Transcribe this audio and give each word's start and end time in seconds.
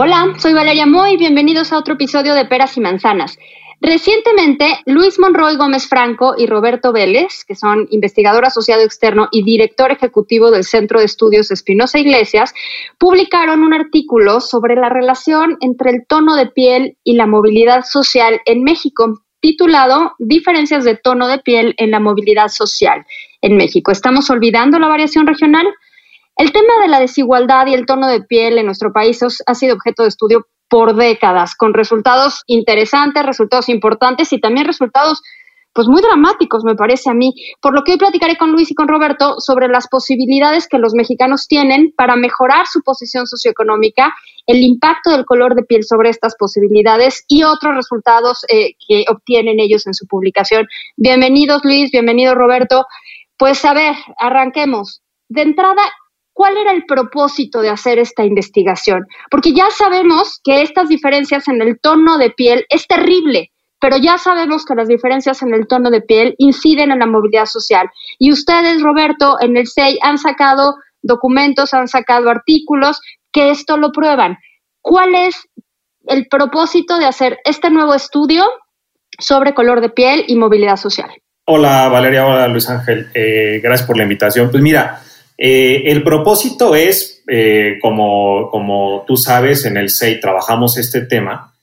Hola, 0.00 0.32
soy 0.38 0.52
Valeria 0.52 0.86
Moy, 0.86 1.16
bienvenidos 1.16 1.72
a 1.72 1.78
otro 1.78 1.94
episodio 1.94 2.34
de 2.34 2.44
Peras 2.44 2.76
y 2.76 2.80
Manzanas. 2.80 3.36
Recientemente, 3.80 4.78
Luis 4.86 5.18
Monroy 5.18 5.56
Gómez 5.56 5.88
Franco 5.88 6.36
y 6.38 6.46
Roberto 6.46 6.92
Vélez, 6.92 7.44
que 7.44 7.56
son 7.56 7.88
investigador 7.90 8.44
asociado 8.44 8.82
externo 8.82 9.26
y 9.32 9.42
director 9.42 9.90
ejecutivo 9.90 10.52
del 10.52 10.62
Centro 10.62 11.00
de 11.00 11.06
Estudios 11.06 11.50
Espinosa 11.50 11.98
Iglesias, 11.98 12.54
publicaron 12.96 13.64
un 13.64 13.74
artículo 13.74 14.40
sobre 14.40 14.76
la 14.76 14.88
relación 14.88 15.56
entre 15.62 15.90
el 15.90 16.06
tono 16.06 16.36
de 16.36 16.46
piel 16.46 16.96
y 17.02 17.14
la 17.14 17.26
movilidad 17.26 17.84
social 17.84 18.40
en 18.44 18.62
México, 18.62 19.20
titulado 19.40 20.12
Diferencias 20.20 20.84
de 20.84 20.94
tono 20.94 21.26
de 21.26 21.38
piel 21.38 21.74
en 21.76 21.90
la 21.90 21.98
movilidad 21.98 22.50
social 22.50 23.04
en 23.42 23.56
México. 23.56 23.90
¿Estamos 23.90 24.30
olvidando 24.30 24.78
la 24.78 24.86
variación 24.86 25.26
regional? 25.26 25.66
El 26.38 26.52
tema 26.52 26.80
de 26.80 26.86
la 26.86 27.00
desigualdad 27.00 27.66
y 27.66 27.74
el 27.74 27.84
tono 27.84 28.06
de 28.06 28.22
piel 28.22 28.58
en 28.58 28.66
nuestro 28.66 28.92
país 28.92 29.20
ha 29.44 29.54
sido 29.56 29.74
objeto 29.74 30.04
de 30.04 30.08
estudio 30.08 30.46
por 30.68 30.94
décadas, 30.94 31.56
con 31.56 31.74
resultados 31.74 32.44
interesantes, 32.46 33.26
resultados 33.26 33.68
importantes 33.68 34.32
y 34.32 34.40
también 34.40 34.64
resultados 34.64 35.20
pues 35.72 35.88
muy 35.88 36.00
dramáticos, 36.00 36.62
me 36.62 36.76
parece 36.76 37.10
a 37.10 37.14
mí. 37.14 37.34
Por 37.60 37.74
lo 37.74 37.82
que 37.82 37.92
hoy 37.92 37.98
platicaré 37.98 38.36
con 38.36 38.52
Luis 38.52 38.70
y 38.70 38.76
con 38.76 38.86
Roberto 38.86 39.40
sobre 39.40 39.66
las 39.66 39.88
posibilidades 39.88 40.68
que 40.68 40.78
los 40.78 40.94
mexicanos 40.94 41.48
tienen 41.48 41.92
para 41.96 42.14
mejorar 42.14 42.66
su 42.66 42.82
posición 42.82 43.26
socioeconómica, 43.26 44.14
el 44.46 44.62
impacto 44.62 45.10
del 45.10 45.24
color 45.24 45.56
de 45.56 45.64
piel 45.64 45.82
sobre 45.82 46.10
estas 46.10 46.36
posibilidades 46.36 47.24
y 47.26 47.42
otros 47.42 47.74
resultados 47.74 48.44
eh, 48.48 48.74
que 48.86 49.06
obtienen 49.08 49.58
ellos 49.58 49.88
en 49.88 49.94
su 49.94 50.06
publicación. 50.06 50.68
Bienvenidos 50.96 51.62
Luis, 51.64 51.90
bienvenido 51.90 52.36
Roberto. 52.36 52.86
Pues 53.36 53.64
a 53.64 53.74
ver, 53.74 53.96
arranquemos. 54.18 55.02
De 55.28 55.42
entrada, 55.42 55.82
¿cuál 56.38 56.56
era 56.56 56.70
el 56.70 56.84
propósito 56.86 57.62
de 57.62 57.68
hacer 57.68 57.98
esta 57.98 58.22
investigación? 58.22 59.08
Porque 59.28 59.52
ya 59.52 59.70
sabemos 59.76 60.40
que 60.44 60.62
estas 60.62 60.88
diferencias 60.88 61.48
en 61.48 61.60
el 61.60 61.80
tono 61.80 62.16
de 62.16 62.30
piel 62.30 62.64
es 62.68 62.86
terrible, 62.86 63.50
pero 63.80 63.96
ya 63.96 64.18
sabemos 64.18 64.64
que 64.64 64.76
las 64.76 64.86
diferencias 64.86 65.42
en 65.42 65.52
el 65.52 65.66
tono 65.66 65.90
de 65.90 66.00
piel 66.00 66.36
inciden 66.38 66.92
en 66.92 67.00
la 67.00 67.06
movilidad 67.06 67.46
social. 67.46 67.90
Y 68.20 68.30
ustedes, 68.30 68.80
Roberto, 68.80 69.34
en 69.40 69.56
el 69.56 69.66
SEI 69.66 69.98
han 70.00 70.16
sacado 70.16 70.76
documentos, 71.02 71.74
han 71.74 71.88
sacado 71.88 72.30
artículos 72.30 73.00
que 73.32 73.50
esto 73.50 73.76
lo 73.76 73.90
prueban. 73.90 74.38
¿Cuál 74.80 75.16
es 75.16 75.48
el 76.06 76.28
propósito 76.28 76.98
de 76.98 77.06
hacer 77.06 77.40
este 77.46 77.68
nuevo 77.68 77.94
estudio 77.94 78.44
sobre 79.18 79.54
color 79.54 79.80
de 79.80 79.90
piel 79.90 80.24
y 80.28 80.36
movilidad 80.36 80.76
social? 80.76 81.10
Hola 81.46 81.88
Valeria, 81.88 82.24
hola 82.24 82.46
Luis 82.46 82.70
Ángel, 82.70 83.08
eh, 83.12 83.58
gracias 83.60 83.88
por 83.88 83.96
la 83.96 84.04
invitación. 84.04 84.50
Pues 84.52 84.62
mira, 84.62 85.00
eh, 85.38 85.84
el 85.86 86.02
propósito 86.02 86.74
es, 86.74 87.22
eh, 87.28 87.78
como, 87.80 88.50
como 88.50 89.04
tú 89.06 89.16
sabes, 89.16 89.64
en 89.64 89.76
el 89.76 89.88
SEI 89.88 90.20
trabajamos 90.20 90.76
este 90.76 91.02
tema 91.02 91.54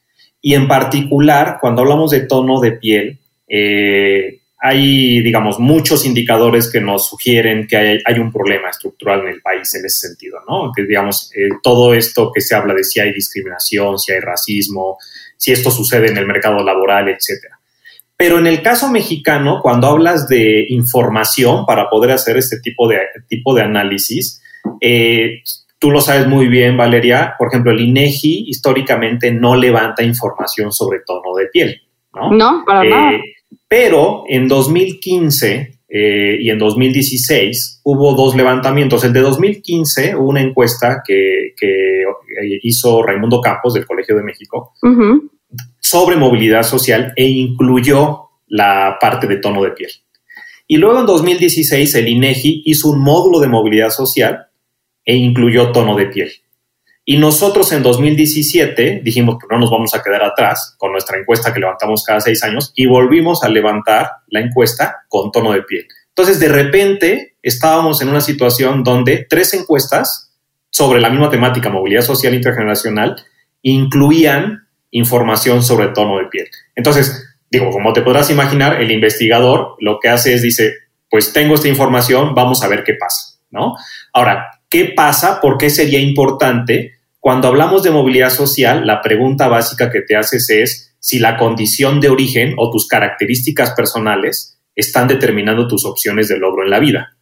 y 0.41 0.53
en 0.53 0.67
particular 0.67 1.57
cuando 1.59 1.81
hablamos 1.81 2.11
de 2.11 2.21
tono 2.21 2.61
de 2.61 2.71
piel, 2.73 3.19
eh, 3.47 4.39
hay, 4.59 5.21
digamos, 5.21 5.59
muchos 5.59 6.05
indicadores 6.05 6.71
que 6.71 6.81
nos 6.81 7.07
sugieren 7.09 7.67
que 7.67 7.77
hay, 7.77 7.99
hay, 8.05 8.19
un 8.19 8.31
problema 8.31 8.69
estructural 8.69 9.21
en 9.21 9.27
el 9.27 9.41
país 9.41 9.73
en 9.75 9.85
ese 9.85 10.07
sentido, 10.07 10.39
¿no? 10.47 10.71
Que, 10.75 10.83
digamos, 10.83 11.31
eh, 11.35 11.49
todo 11.61 11.93
esto 11.93 12.31
que 12.33 12.41
se 12.41 12.55
habla 12.55 12.73
de 12.73 12.83
si 12.83 12.99
hay 12.99 13.11
discriminación, 13.11 13.99
si 13.99 14.13
hay 14.13 14.19
racismo, 14.19 14.97
si 15.37 15.51
esto 15.51 15.69
sucede 15.69 16.07
en 16.09 16.17
el 16.17 16.25
mercado 16.25 16.63
laboral, 16.63 17.09
etcétera. 17.09 17.54
Pero 18.17 18.39
en 18.39 18.47
el 18.47 18.61
caso 18.61 18.89
mexicano, 18.89 19.59
cuando 19.61 19.87
hablas 19.87 20.27
de 20.27 20.65
información 20.69 21.65
para 21.65 21.89
poder 21.89 22.11
hacer 22.11 22.37
este 22.37 22.59
tipo 22.59 22.87
de, 22.87 22.97
tipo 23.27 23.53
de 23.53 23.63
análisis, 23.63 24.41
eh, 24.79 25.41
tú 25.79 25.91
lo 25.91 25.99
sabes 25.99 26.27
muy 26.27 26.47
bien, 26.47 26.77
Valeria, 26.77 27.35
por 27.37 27.49
ejemplo, 27.49 27.71
el 27.71 27.81
INEGI 27.81 28.45
históricamente 28.47 29.31
no 29.31 29.55
levanta 29.55 30.03
información 30.03 30.71
sobre 30.71 31.01
tono 31.05 31.35
de 31.35 31.47
piel, 31.47 31.81
¿no? 32.13 32.31
No, 32.31 32.63
para 32.65 32.85
Eh, 32.85 32.89
nada. 32.89 33.11
Pero 33.67 34.23
en 34.27 34.47
2015 34.47 35.79
eh, 35.89 36.37
y 36.39 36.49
en 36.49 36.57
2016 36.57 37.81
hubo 37.83 38.13
dos 38.15 38.35
levantamientos. 38.35 39.03
El 39.03 39.13
de 39.13 39.21
2015 39.21 40.15
hubo 40.15 40.29
una 40.29 40.41
encuesta 40.41 41.01
que, 41.05 41.53
que 41.57 42.03
hizo 42.63 43.03
Raimundo 43.03 43.41
Campos 43.41 43.73
del 43.73 43.85
Colegio 43.85 44.15
de 44.15 44.23
México 44.23 44.73
Ujú. 44.81 45.29
Sobre 45.79 46.15
movilidad 46.15 46.63
social 46.63 47.13
e 47.15 47.25
incluyó 47.27 48.29
la 48.47 48.97
parte 48.99 49.27
de 49.27 49.37
tono 49.37 49.63
de 49.63 49.71
piel. 49.71 49.91
Y 50.67 50.77
luego 50.77 50.99
en 50.99 51.05
2016 51.05 51.95
el 51.95 52.07
INEGI 52.07 52.63
hizo 52.65 52.89
un 52.89 53.01
módulo 53.01 53.39
de 53.39 53.47
movilidad 53.47 53.89
social 53.89 54.47
e 55.03 55.15
incluyó 55.15 55.71
tono 55.71 55.95
de 55.95 56.07
piel. 56.07 56.31
Y 57.07 57.17
nosotros 57.17 57.71
en 57.71 57.83
2017 57.83 59.01
dijimos 59.03 59.37
que 59.39 59.45
no 59.51 59.59
nos 59.59 59.69
vamos 59.69 59.93
a 59.93 60.01
quedar 60.01 60.23
atrás 60.23 60.75
con 60.79 60.91
nuestra 60.91 61.19
encuesta 61.19 61.53
que 61.53 61.59
levantamos 61.59 62.03
cada 62.03 62.19
seis 62.19 62.43
años 62.43 62.73
y 62.75 62.87
volvimos 62.87 63.43
a 63.43 63.49
levantar 63.49 64.09
la 64.27 64.39
encuesta 64.39 65.03
con 65.07 65.31
tono 65.31 65.51
de 65.51 65.61
piel. 65.61 65.85
Entonces, 66.09 66.39
de 66.39 66.49
repente, 66.49 67.35
estábamos 67.43 68.01
en 68.01 68.09
una 68.09 68.21
situación 68.21 68.83
donde 68.83 69.27
tres 69.29 69.53
encuestas 69.53 70.31
sobre 70.71 70.99
la 70.99 71.11
misma 71.11 71.29
temática, 71.29 71.69
movilidad 71.69 72.01
social 72.01 72.33
intergeneracional, 72.33 73.17
incluían 73.61 74.64
información 74.95 75.61
sobre 75.61 75.89
tono 75.89 76.19
de 76.19 76.27
piel. 76.27 76.47
Entonces, 76.73 77.37
digo, 77.51 77.69
como 77.69 77.91
te 77.91 78.01
podrás 78.01 78.29
imaginar, 78.29 78.81
el 78.81 78.91
investigador 78.91 79.75
lo 79.79 79.99
que 79.99 80.07
hace 80.09 80.33
es 80.33 80.41
dice, 80.41 80.73
pues 81.09 81.33
tengo 81.33 81.55
esta 81.55 81.67
información, 81.67 82.33
vamos 82.33 82.63
a 82.63 82.69
ver 82.69 82.83
qué 82.85 82.93
pasa, 82.93 83.39
¿no? 83.51 83.75
Ahora, 84.13 84.61
¿qué 84.69 84.93
pasa? 84.95 85.41
¿Por 85.41 85.57
qué 85.57 85.69
sería 85.69 85.99
importante? 85.99 86.93
Cuando 87.19 87.49
hablamos 87.49 87.83
de 87.83 87.91
movilidad 87.91 88.29
social, 88.29 88.87
la 88.87 89.01
pregunta 89.01 89.49
básica 89.49 89.91
que 89.91 90.01
te 90.01 90.15
haces 90.15 90.49
es 90.49 90.95
si 90.99 91.19
la 91.19 91.35
condición 91.35 91.99
de 91.99 92.09
origen 92.09 92.55
o 92.57 92.71
tus 92.71 92.87
características 92.87 93.71
personales 93.71 94.57
están 94.75 95.09
determinando 95.09 95.67
tus 95.67 95.85
opciones 95.85 96.29
de 96.29 96.37
logro 96.37 96.63
en 96.63 96.69
la 96.69 96.79
vida. 96.79 97.17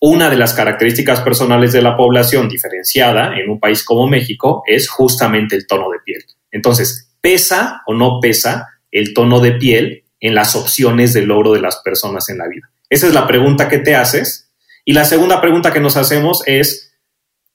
Una 0.00 0.30
de 0.30 0.36
las 0.36 0.54
características 0.54 1.20
personales 1.20 1.72
de 1.72 1.82
la 1.82 1.98
población 1.98 2.48
diferenciada 2.48 3.38
en 3.38 3.50
un 3.50 3.60
país 3.60 3.84
como 3.84 4.06
México 4.06 4.62
es 4.66 4.88
justamente 4.88 5.56
el 5.56 5.66
tono 5.66 5.90
de 5.90 5.98
piel. 6.02 6.24
Entonces, 6.50 7.09
¿pesa 7.20 7.82
o 7.86 7.94
no 7.94 8.18
pesa 8.20 8.68
el 8.90 9.14
tono 9.14 9.40
de 9.40 9.52
piel 9.52 10.04
en 10.20 10.34
las 10.34 10.56
opciones 10.56 11.12
de 11.12 11.22
logro 11.22 11.52
de 11.52 11.60
las 11.60 11.76
personas 11.78 12.28
en 12.28 12.38
la 12.38 12.48
vida? 12.48 12.70
Esa 12.88 13.06
es 13.06 13.14
la 13.14 13.26
pregunta 13.26 13.68
que 13.68 13.78
te 13.78 13.94
haces. 13.94 14.50
Y 14.84 14.92
la 14.92 15.04
segunda 15.04 15.40
pregunta 15.40 15.72
que 15.72 15.80
nos 15.80 15.96
hacemos 15.96 16.42
es, 16.46 16.92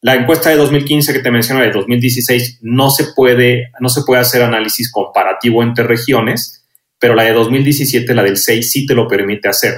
la 0.02 0.16
encuesta 0.16 0.50
de 0.50 0.58
2015 0.58 1.14
que 1.14 1.20
te 1.20 1.32
mencioné 1.32 1.66
de 1.66 1.72
2016 1.72 2.60
no 2.62 2.90
se 2.92 3.06
puede, 3.16 3.72
no 3.80 3.90
se 3.90 4.04
puede 4.04 4.22
hacer 4.22 4.44
análisis 4.44 4.92
comparativo 4.92 5.64
entre 5.64 5.84
regiones, 5.84 6.64
pero 7.00 7.16
la 7.16 7.24
de 7.24 7.34
2017, 7.34 8.14
la 8.14 8.24
del 8.24 8.38
6, 8.38 8.72
sí 8.72 8.86
te 8.86 8.94
lo 8.94 9.08
permite 9.08 9.50
hacer. 9.50 9.74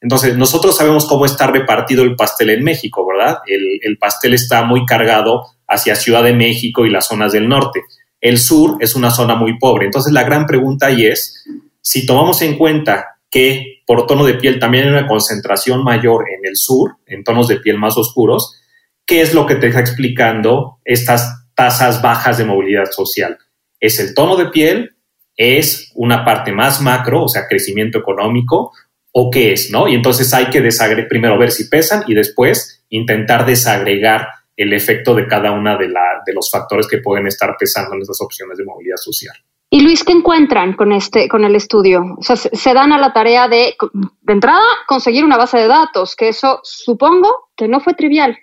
Entonces, 0.00 0.36
nosotros 0.36 0.76
sabemos 0.76 1.06
cómo 1.06 1.24
está 1.24 1.46
repartido 1.46 2.04
el 2.04 2.14
pastel 2.14 2.50
en 2.50 2.62
México, 2.62 3.06
¿verdad? 3.06 3.38
El, 3.46 3.80
el, 3.82 3.98
pastel 3.98 4.34
está 4.34 4.62
muy 4.62 4.84
cargado 4.86 5.42
hacia 5.66 5.96
Ciudad 5.96 6.22
de 6.22 6.34
México 6.34 6.84
y 6.84 6.90
las 6.90 7.06
zonas 7.06 7.32
del 7.32 7.48
norte. 7.48 7.80
El 8.24 8.38
sur 8.38 8.78
es 8.80 8.96
una 8.96 9.10
zona 9.10 9.34
muy 9.34 9.58
pobre. 9.58 9.84
Entonces, 9.84 10.10
la 10.10 10.24
gran 10.24 10.46
pregunta 10.46 10.86
ahí 10.86 11.04
es, 11.04 11.44
si 11.82 12.06
tomamos 12.06 12.40
en 12.40 12.56
cuenta 12.56 13.18
que 13.30 13.82
por 13.86 14.06
tono 14.06 14.24
de 14.24 14.32
piel 14.32 14.58
también 14.58 14.84
hay 14.84 14.90
una 14.92 15.06
concentración 15.06 15.84
mayor 15.84 16.24
en 16.30 16.40
el 16.48 16.56
sur, 16.56 16.96
en 17.04 17.22
tonos 17.22 17.48
de 17.48 17.58
piel 17.58 17.76
más 17.76 17.98
oscuros, 17.98 18.58
¿qué 19.04 19.20
es 19.20 19.34
lo 19.34 19.44
que 19.44 19.56
te 19.56 19.66
está 19.66 19.80
explicando 19.80 20.78
estas 20.86 21.48
tasas 21.54 22.00
bajas 22.00 22.38
de 22.38 22.46
movilidad 22.46 22.90
social? 22.92 23.36
¿Es 23.78 24.00
el 24.00 24.14
tono 24.14 24.36
de 24.36 24.46
piel? 24.46 24.96
¿Es 25.36 25.92
una 25.94 26.24
parte 26.24 26.50
más 26.50 26.80
macro, 26.80 27.24
o 27.24 27.28
sea, 27.28 27.46
crecimiento 27.46 27.98
económico? 27.98 28.72
¿O 29.12 29.30
qué 29.30 29.52
es? 29.52 29.70
¿no? 29.70 29.86
Y 29.86 29.96
entonces 29.96 30.32
hay 30.32 30.46
que 30.46 30.62
primero 31.10 31.36
ver 31.36 31.50
si 31.50 31.68
pesan 31.68 32.04
y 32.06 32.14
después 32.14 32.82
intentar 32.88 33.44
desagregar 33.44 34.28
el 34.56 34.72
efecto 34.72 35.14
de 35.14 35.26
cada 35.26 35.52
una 35.52 35.76
de, 35.76 35.88
la, 35.88 36.22
de 36.24 36.32
los 36.32 36.50
factores 36.50 36.86
que 36.86 36.98
pueden 36.98 37.26
estar 37.26 37.56
pesando 37.58 37.94
en 37.94 38.02
estas 38.02 38.20
opciones 38.20 38.58
de 38.58 38.64
movilidad 38.64 38.96
social. 38.96 39.34
Y 39.70 39.80
Luis, 39.80 40.04
¿qué 40.04 40.12
encuentran 40.12 40.74
con 40.74 40.92
este, 40.92 41.28
con 41.28 41.44
el 41.44 41.56
estudio? 41.56 42.04
O 42.18 42.22
sea, 42.22 42.36
se, 42.36 42.74
dan 42.74 42.92
a 42.92 42.98
la 42.98 43.12
tarea 43.12 43.48
de, 43.48 43.74
de 44.22 44.32
entrada, 44.32 44.62
conseguir 44.86 45.24
una 45.24 45.36
base 45.36 45.58
de 45.58 45.66
datos, 45.66 46.14
que 46.14 46.28
eso 46.28 46.60
supongo 46.62 47.48
que 47.56 47.66
no 47.66 47.80
fue 47.80 47.94
trivial. 47.94 48.38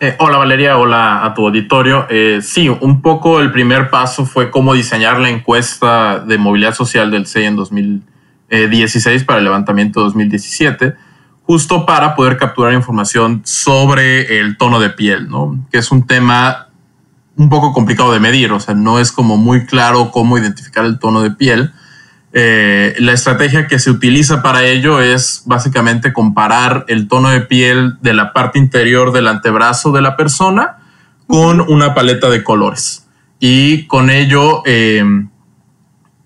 Eh, 0.00 0.16
hola 0.18 0.38
Valeria, 0.38 0.76
hola 0.76 1.24
a 1.24 1.32
tu 1.34 1.46
auditorio. 1.46 2.06
Eh, 2.10 2.40
sí, 2.42 2.68
un 2.68 3.00
poco 3.00 3.40
el 3.40 3.52
primer 3.52 3.90
paso 3.90 4.26
fue 4.26 4.50
cómo 4.50 4.74
diseñar 4.74 5.20
la 5.20 5.30
encuesta 5.30 6.18
de 6.18 6.36
movilidad 6.36 6.74
social 6.74 7.10
del 7.10 7.26
CEI 7.26 7.46
en 7.46 7.56
2016 7.56 9.24
para 9.24 9.38
el 9.38 9.44
levantamiento 9.44 10.00
de 10.00 10.04
2017, 10.04 10.94
justo 11.46 11.86
para 11.86 12.14
poder 12.14 12.36
capturar 12.36 12.72
información 12.72 13.42
sobre 13.44 14.40
el 14.40 14.56
tono 14.56 14.80
de 14.80 14.90
piel, 14.90 15.28
¿no? 15.28 15.66
que 15.70 15.78
es 15.78 15.90
un 15.90 16.06
tema 16.06 16.68
un 17.36 17.48
poco 17.48 17.72
complicado 17.72 18.12
de 18.12 18.20
medir, 18.20 18.52
o 18.52 18.60
sea, 18.60 18.74
no 18.74 18.98
es 18.98 19.12
como 19.12 19.36
muy 19.36 19.66
claro 19.66 20.10
cómo 20.10 20.38
identificar 20.38 20.84
el 20.84 20.98
tono 20.98 21.20
de 21.20 21.32
piel. 21.32 21.72
Eh, 22.32 22.94
la 22.98 23.12
estrategia 23.12 23.66
que 23.66 23.78
se 23.78 23.90
utiliza 23.90 24.42
para 24.42 24.64
ello 24.64 25.00
es 25.00 25.42
básicamente 25.44 26.12
comparar 26.12 26.84
el 26.88 27.08
tono 27.08 27.30
de 27.30 27.40
piel 27.40 27.96
de 28.00 28.14
la 28.14 28.32
parte 28.32 28.58
interior 28.58 29.12
del 29.12 29.28
antebrazo 29.28 29.92
de 29.92 30.02
la 30.02 30.16
persona 30.16 30.78
con 31.26 31.60
una 31.60 31.94
paleta 31.94 32.30
de 32.30 32.42
colores. 32.44 33.06
Y 33.40 33.86
con 33.86 34.10
ello 34.10 34.62
eh, 34.64 35.04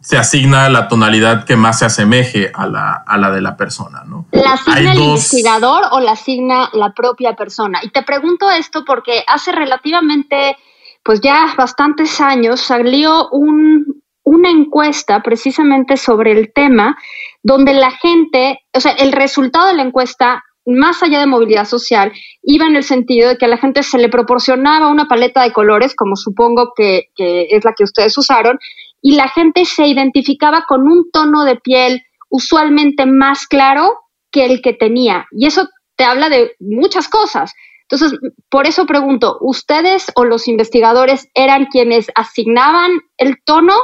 se 0.09 0.17
asigna 0.17 0.71
la 0.71 0.89
tonalidad 0.89 1.45
que 1.45 1.55
más 1.55 1.81
se 1.81 1.85
asemeje 1.85 2.51
a 2.55 2.67
la, 2.67 3.05
a 3.07 3.19
la 3.19 3.31
de 3.31 3.43
la 3.43 3.59
persona. 3.59 4.05
¿no? 4.07 4.25
¿La 4.33 4.55
asigna 4.55 4.93
el 4.95 5.01
investigador 5.01 5.83
o 5.91 6.01
la 6.01 6.13
asigna 6.13 6.71
la 6.73 6.95
propia 6.95 7.37
persona? 7.37 7.81
Y 7.83 7.91
te 7.91 8.03
pregunto 8.05 8.51
esto 8.51 8.87
porque 8.87 9.23
hace 9.27 9.53
relativamente 9.53 10.57
pues 11.03 11.21
ya 11.21 11.53
bastantes 11.59 12.23
años 12.23 12.61
salió 12.61 13.29
un, 13.33 14.03
una 14.23 14.49
encuesta 14.49 15.23
precisamente 15.23 15.99
sobre 15.99 16.33
el 16.33 16.55
tema 16.55 16.97
donde 17.43 17.75
la 17.75 17.91
gente, 17.91 18.61
o 18.73 18.81
sea, 18.81 18.93
el 18.93 19.13
resultado 19.13 19.67
de 19.69 19.75
la 19.75 19.83
encuesta, 19.83 20.43
más 20.65 21.03
allá 21.03 21.21
de 21.21 21.27
movilidad 21.27 21.67
social, 21.67 22.13
iba 22.43 22.67
en 22.67 22.77
el 22.77 22.85
sentido 22.85 23.29
de 23.29 23.37
que 23.37 23.45
a 23.45 23.49
la 23.49 23.59
gente 23.59 23.83
se 23.83 23.99
le 23.99 24.09
proporcionaba 24.09 24.89
una 24.89 25.07
paleta 25.07 25.43
de 25.43 25.53
colores, 25.53 25.95
como 25.95 26.17
supongo 26.17 26.73
que, 26.75 27.11
que 27.15 27.49
es 27.51 27.63
la 27.63 27.75
que 27.75 27.85
ustedes 27.85 28.17
usaron, 28.17 28.59
y 29.03 29.15
la 29.15 29.29
gente 29.29 29.65
se 29.65 29.87
identificaba 29.87 30.65
con 30.69 30.83
un 30.83 31.11
tono 31.13 31.45
de 31.45 31.57
piel 31.57 32.03
usualmente 32.31 33.07
más 33.07 33.47
claro 33.47 33.95
que 34.31 34.45
el 34.45 34.61
que 34.61 34.73
tenía. 34.73 35.27
Y 35.31 35.47
eso 35.47 35.69
te 35.97 36.05
habla 36.05 36.29
de 36.29 36.53
muchas 36.61 37.09
cosas. 37.09 37.53
Entonces, 37.91 38.19
por 38.51 38.67
eso 38.67 38.87
pregunto, 38.87 39.39
¿ustedes 39.41 40.13
o 40.15 40.25
los 40.25 40.47
investigadores 40.47 41.29
eran 41.35 41.67
quienes 41.67 42.09
asignaban 42.15 42.91
el 43.17 43.37
tono 43.45 43.75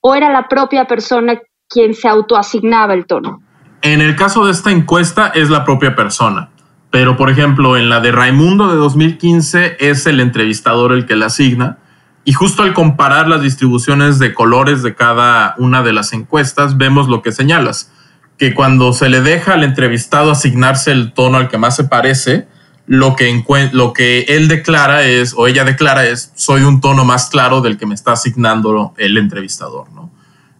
o 0.00 0.14
era 0.14 0.32
la 0.32 0.48
propia 0.48 0.86
persona 0.86 1.40
quien 1.68 1.94
se 1.94 2.08
autoasignaba 2.08 2.94
el 2.94 3.06
tono? 3.06 3.40
En 3.82 4.00
el 4.00 4.16
caso 4.16 4.44
de 4.46 4.52
esta 4.52 4.72
encuesta 4.72 5.28
es 5.28 5.50
la 5.50 5.64
propia 5.64 5.94
persona, 5.94 6.50
pero 6.90 7.16
por 7.16 7.30
ejemplo 7.30 7.76
en 7.76 7.88
la 7.88 8.00
de 8.00 8.12
Raimundo 8.12 8.70
de 8.70 8.76
2015 8.76 9.76
es 9.78 10.06
el 10.06 10.20
entrevistador 10.20 10.92
el 10.92 11.06
que 11.06 11.16
la 11.16 11.26
asigna 11.26 11.78
y 12.24 12.32
justo 12.32 12.62
al 12.62 12.72
comparar 12.72 13.28
las 13.28 13.42
distribuciones 13.42 14.18
de 14.18 14.32
colores 14.32 14.82
de 14.82 14.94
cada 14.94 15.54
una 15.58 15.82
de 15.82 15.92
las 15.92 16.12
encuestas 16.12 16.76
vemos 16.76 17.08
lo 17.08 17.22
que 17.22 17.32
señalas, 17.32 17.90
que 18.38 18.54
cuando 18.54 18.92
se 18.92 19.08
le 19.08 19.20
deja 19.20 19.54
al 19.54 19.64
entrevistado 19.64 20.30
asignarse 20.30 20.90
el 20.90 21.12
tono 21.12 21.38
al 21.38 21.48
que 21.48 21.58
más 21.58 21.76
se 21.76 21.84
parece, 21.84 22.48
lo 22.86 23.16
que, 23.16 23.42
lo 23.72 23.92
que 23.92 24.20
él 24.28 24.48
declara 24.48 25.04
es, 25.04 25.34
o 25.36 25.46
ella 25.46 25.64
declara 25.64 26.06
es, 26.06 26.32
soy 26.34 26.62
un 26.62 26.80
tono 26.80 27.04
más 27.04 27.30
claro 27.30 27.60
del 27.60 27.78
que 27.78 27.86
me 27.86 27.94
está 27.94 28.12
asignando 28.12 28.94
el 28.96 29.16
entrevistador, 29.16 29.90
¿no? 29.92 30.10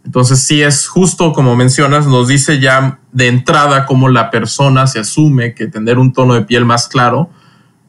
Entonces, 0.04 0.40
sí 0.40 0.62
es 0.62 0.86
justo 0.86 1.32
como 1.32 1.56
mencionas, 1.56 2.06
nos 2.06 2.28
dice 2.28 2.60
ya 2.60 2.98
de 3.12 3.26
entrada 3.26 3.86
cómo 3.86 4.10
la 4.10 4.30
persona 4.30 4.86
se 4.86 4.98
asume 4.98 5.54
que 5.54 5.66
tener 5.66 5.98
un 5.98 6.12
tono 6.12 6.34
de 6.34 6.42
piel 6.42 6.66
más 6.66 6.88
claro 6.88 7.30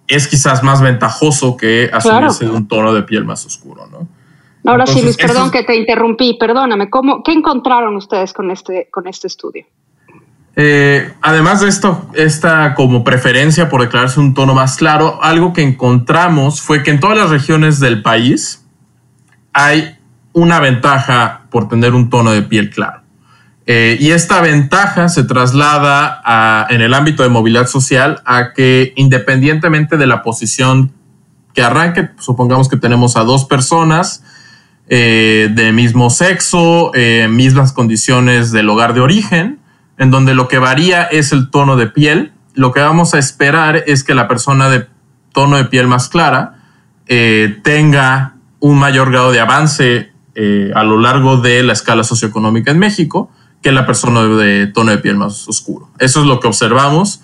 es 0.07 0.28
quizás 0.28 0.63
más 0.63 0.81
ventajoso 0.81 1.57
que 1.57 1.90
asumirse 1.92 2.48
un 2.48 2.68
tono 2.68 2.94
de 2.94 3.04
piel 3.04 3.25
más 3.25 3.46
oscuro, 3.46 3.88
¿no? 3.88 4.07
Ahora 4.66 4.88
sí, 4.88 5.02
Luis, 5.02 5.16
perdón 5.16 5.52
que 5.52 5.63
te 5.63 5.75
interrumpí, 5.75 6.38
perdóname, 6.40 6.90
¿cómo, 6.90 7.22
¿qué 7.24 7.34
encontraron 7.34 7.96
ustedes 7.96 8.34
con 8.34 8.50
este, 8.50 8.88
con 8.92 9.07
este 9.07 9.28
estudio? 9.28 9.66
Eh, 10.56 11.13
además 11.22 11.62
de 11.62 11.68
esto, 11.68 12.10
esta 12.13 12.74
como 12.75 13.04
preferencia 13.04 13.69
por 13.69 13.81
declararse 13.81 14.19
un 14.19 14.34
tono 14.34 14.54
más 14.56 14.78
claro, 14.78 15.19
algo 15.22 15.54
que 15.54 15.62
encontramos 15.62 16.62
fue 16.62 16.81
que 16.81 16.92
en 16.92 17.00
todas 17.00 17.18
las 17.18 17.30
regiones 17.30 17.80
del 17.80 18.01
país 18.01 18.66
hay 19.54 19.98
una 20.34 20.60
ventaja 20.60 21.44
por 21.50 21.68
tener 21.68 21.94
un 21.94 22.10
tono 22.10 22.31
de 22.31 22.42
piel 22.42 22.69
claro. 22.69 23.01
Eh, 23.68 23.98
y 24.00 24.12
esta 24.12 24.42
ventaja 24.42 25.10
se 25.10 25.24
traslada 25.24 26.68
en 26.70 26.82
el 26.82 26.94
ámbito 26.94 27.24
de 27.24 27.30
movilidad 27.30 27.68
social 27.68 28.22
a 28.26 28.54
que 28.54 28.94
independientemente 28.96 29.98
de 29.98 30.06
la 30.06 30.22
posición 30.22 30.92
que 31.54 31.64
arranque, 31.64 32.10
supongamos 32.20 32.70
que 32.70 32.78
tenemos 32.78 33.18
a 33.18 33.24
dos 33.24 33.46
personas 33.46 34.24
eh, 34.88 35.50
de 35.52 35.72
mismo 35.72 36.10
sexo, 36.10 36.92
mismas 37.30 37.74
condiciones 37.74 38.52
del 38.52 38.70
hogar 38.70 38.94
de 38.94 39.02
origen, 39.02 39.60
en 39.98 40.12
donde 40.12 40.36
lo 40.36 40.48
que 40.48 40.60
varía 40.60 41.04
es 41.04 41.32
el 41.32 41.50
tono 41.50 41.76
de 41.76 41.88
piel. 41.88 42.34
Lo 42.54 42.72
que 42.72 42.82
vamos 42.82 43.14
a 43.14 43.20
esperar 43.20 43.84
es 43.88 44.04
que 44.04 44.14
la 44.14 44.28
persona 44.28 44.70
de 44.70 44.88
tono 45.36 45.58
de 45.58 45.66
piel 45.66 45.88
más 45.88 46.08
clara 46.08 46.56
eh, 47.08 47.60
tenga 47.64 48.36
un 48.60 48.80
mayor 48.80 49.12
grado 49.12 49.32
de 49.32 49.40
avance 49.40 50.12
eh, 50.34 50.72
a 50.74 50.84
lo 50.84 51.00
largo 51.00 51.38
de 51.38 51.62
la 51.62 51.74
escala 51.74 52.04
socioeconómica 52.04 52.72
en 52.72 52.80
México 52.80 53.30
que 53.66 53.72
la 53.72 53.88
persona 53.88 54.22
de 54.22 54.68
tono 54.68 54.92
de 54.92 55.00
piel 55.00 55.16
más 55.16 55.48
oscuro. 55.48 55.90
Eso 55.98 56.20
es 56.20 56.28
lo 56.28 56.40
que 56.40 56.48
observamos, 56.48 57.22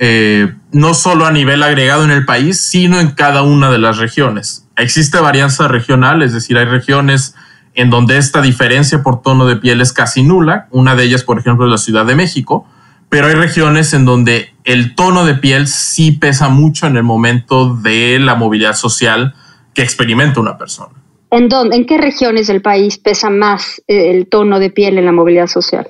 eh, 0.00 0.52
no 0.72 0.92
solo 0.92 1.24
a 1.24 1.30
nivel 1.30 1.62
agregado 1.62 2.02
en 2.02 2.10
el 2.10 2.24
país, 2.24 2.60
sino 2.60 2.98
en 2.98 3.12
cada 3.12 3.42
una 3.42 3.70
de 3.70 3.78
las 3.78 3.98
regiones. 3.98 4.66
Existe 4.76 5.20
varianza 5.20 5.68
regional, 5.68 6.22
es 6.22 6.32
decir, 6.32 6.58
hay 6.58 6.64
regiones 6.64 7.36
en 7.74 7.90
donde 7.90 8.16
esta 8.16 8.42
diferencia 8.42 9.04
por 9.04 9.22
tono 9.22 9.46
de 9.46 9.54
piel 9.54 9.80
es 9.80 9.92
casi 9.92 10.24
nula. 10.24 10.66
Una 10.72 10.96
de 10.96 11.04
ellas, 11.04 11.22
por 11.22 11.38
ejemplo, 11.38 11.64
es 11.66 11.70
la 11.70 11.78
Ciudad 11.78 12.04
de 12.04 12.16
México, 12.16 12.66
pero 13.08 13.28
hay 13.28 13.34
regiones 13.34 13.94
en 13.94 14.04
donde 14.04 14.52
el 14.64 14.96
tono 14.96 15.24
de 15.24 15.36
piel 15.36 15.68
sí 15.68 16.10
pesa 16.10 16.48
mucho 16.48 16.88
en 16.88 16.96
el 16.96 17.04
momento 17.04 17.72
de 17.72 18.18
la 18.18 18.34
movilidad 18.34 18.74
social 18.74 19.36
que 19.74 19.82
experimenta 19.82 20.40
una 20.40 20.58
persona. 20.58 21.03
¿En, 21.34 21.48
dónde, 21.48 21.74
¿En 21.74 21.84
qué 21.84 21.98
regiones 21.98 22.46
del 22.46 22.62
país 22.62 22.96
pesa 22.96 23.28
más 23.28 23.82
eh, 23.88 24.12
el 24.12 24.28
tono 24.28 24.60
de 24.60 24.70
piel 24.70 24.98
en 24.98 25.04
la 25.04 25.10
movilidad 25.10 25.48
social? 25.48 25.88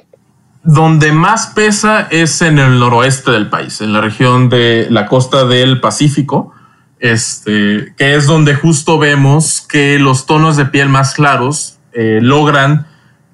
Donde 0.63 1.13
más 1.13 1.49
pesa 1.49 2.09
es 2.11 2.41
en 2.41 2.59
el 2.59 2.79
noroeste 2.79 3.31
del 3.31 3.51
país, 3.51 3.83
en 3.83 3.93
la 3.93 4.01
región 4.01 4.49
de 4.49 4.87
la 4.89 5.07
costa 5.07 5.45
del 5.45 5.83
Pacífico, 5.83 6.55
este, 6.99 7.93
que 7.99 8.15
es 8.15 8.27
donde 8.27 8.55
justo 8.55 8.99
vemos 8.99 9.61
que 9.61 9.99
los 9.99 10.25
tonos 10.25 10.57
de 10.57 10.65
piel 10.65 10.89
más 10.89 11.13
claros 11.13 11.79
eh, 11.93 12.21
logran 12.23 12.87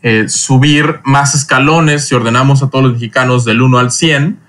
eh, 0.02 0.28
subir 0.28 0.98
más 1.04 1.36
escalones 1.36 2.08
si 2.08 2.16
ordenamos 2.16 2.64
a 2.64 2.70
todos 2.70 2.82
los 2.82 2.94
mexicanos 2.94 3.44
del 3.44 3.62
1 3.62 3.78
al 3.78 3.92
100. 3.92 4.40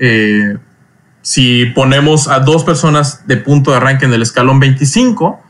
Eh, 0.00 0.56
si 1.22 1.66
ponemos 1.66 2.26
a 2.26 2.40
dos 2.40 2.64
personas 2.64 3.28
de 3.28 3.36
punto 3.36 3.70
de 3.70 3.76
arranque 3.76 4.06
en 4.06 4.12
el 4.12 4.22
escalón 4.22 4.58
25, 4.58 5.43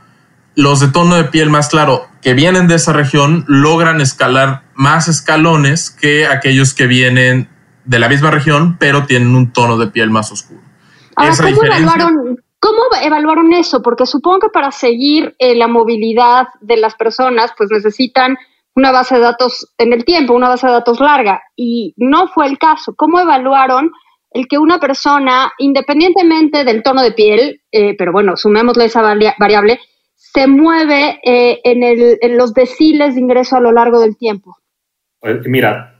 los 0.55 0.81
de 0.81 0.89
tono 0.89 1.17
de 1.17 1.25
piel 1.25 1.51
más 1.51 1.69
claro 1.69 2.07
que 2.23 2.35
vienen 2.35 2.69
de 2.69 2.77
esa 2.77 2.93
región 2.93 3.45
logran 3.49 4.01
escalar 4.01 4.63
más 4.75 5.09
escalones 5.09 5.91
que 5.91 6.27
aquellos 6.27 6.75
que 6.75 6.87
vienen 6.87 7.49
de 7.85 7.99
la 7.99 8.09
misma 8.09 8.31
región, 8.31 8.77
pero 8.79 9.05
tienen 9.05 9.35
un 9.35 9.53
tono 9.53 9.77
de 9.77 9.89
piel 9.89 10.11
más 10.11 10.33
oscuro. 10.33 10.61
Esa 11.17 11.47
diferencia, 11.47 12.09
¿Cómo 12.65 12.81
evaluaron 13.03 13.53
eso? 13.53 13.83
Porque 13.83 14.07
supongo 14.07 14.41
que 14.41 14.49
para 14.49 14.71
seguir 14.71 15.35
eh, 15.39 15.55
la 15.55 15.69
movilidad 15.69 16.47
de 16.63 16.79
las 16.79 16.95
personas, 16.95 17.53
pues 17.59 17.71
necesitan 17.71 18.39
una 18.75 18.91
base 18.91 19.17
de 19.17 19.21
datos 19.21 19.69
en 19.77 19.93
el 19.93 20.07
tiempo, 20.07 20.33
una 20.33 20.49
base 20.49 20.67
de 20.67 20.73
datos 20.73 20.99
larga, 20.99 21.43
y 21.55 21.93
no 21.99 22.29
fue 22.29 22.47
el 22.47 22.57
caso. 22.57 22.95
¿Cómo 22.97 23.21
evaluaron 23.21 23.93
el 24.31 24.49
que 24.49 24.57
una 24.57 24.81
persona, 24.81 25.53
independientemente 25.59 26.65
del 26.65 26.83
tono 26.83 27.03
de 27.03 27.13
piel, 27.13 27.61
eh, 27.71 27.95
pero 27.99 28.13
bueno, 28.13 28.35
sumémosle 28.35 28.87
esa 28.87 29.03
variable, 29.03 29.79
se 30.35 30.47
mueve 30.47 31.21
eh, 31.23 31.61
en, 31.65 32.37
los 32.37 32.53
deciles 32.53 33.15
de 33.15 33.21
ingreso 33.21 33.57
a 33.57 33.61
lo 33.61 33.73
largo 33.73 34.01
del 34.01 34.17
tiempo? 34.17 34.57
Mira, 35.47 35.97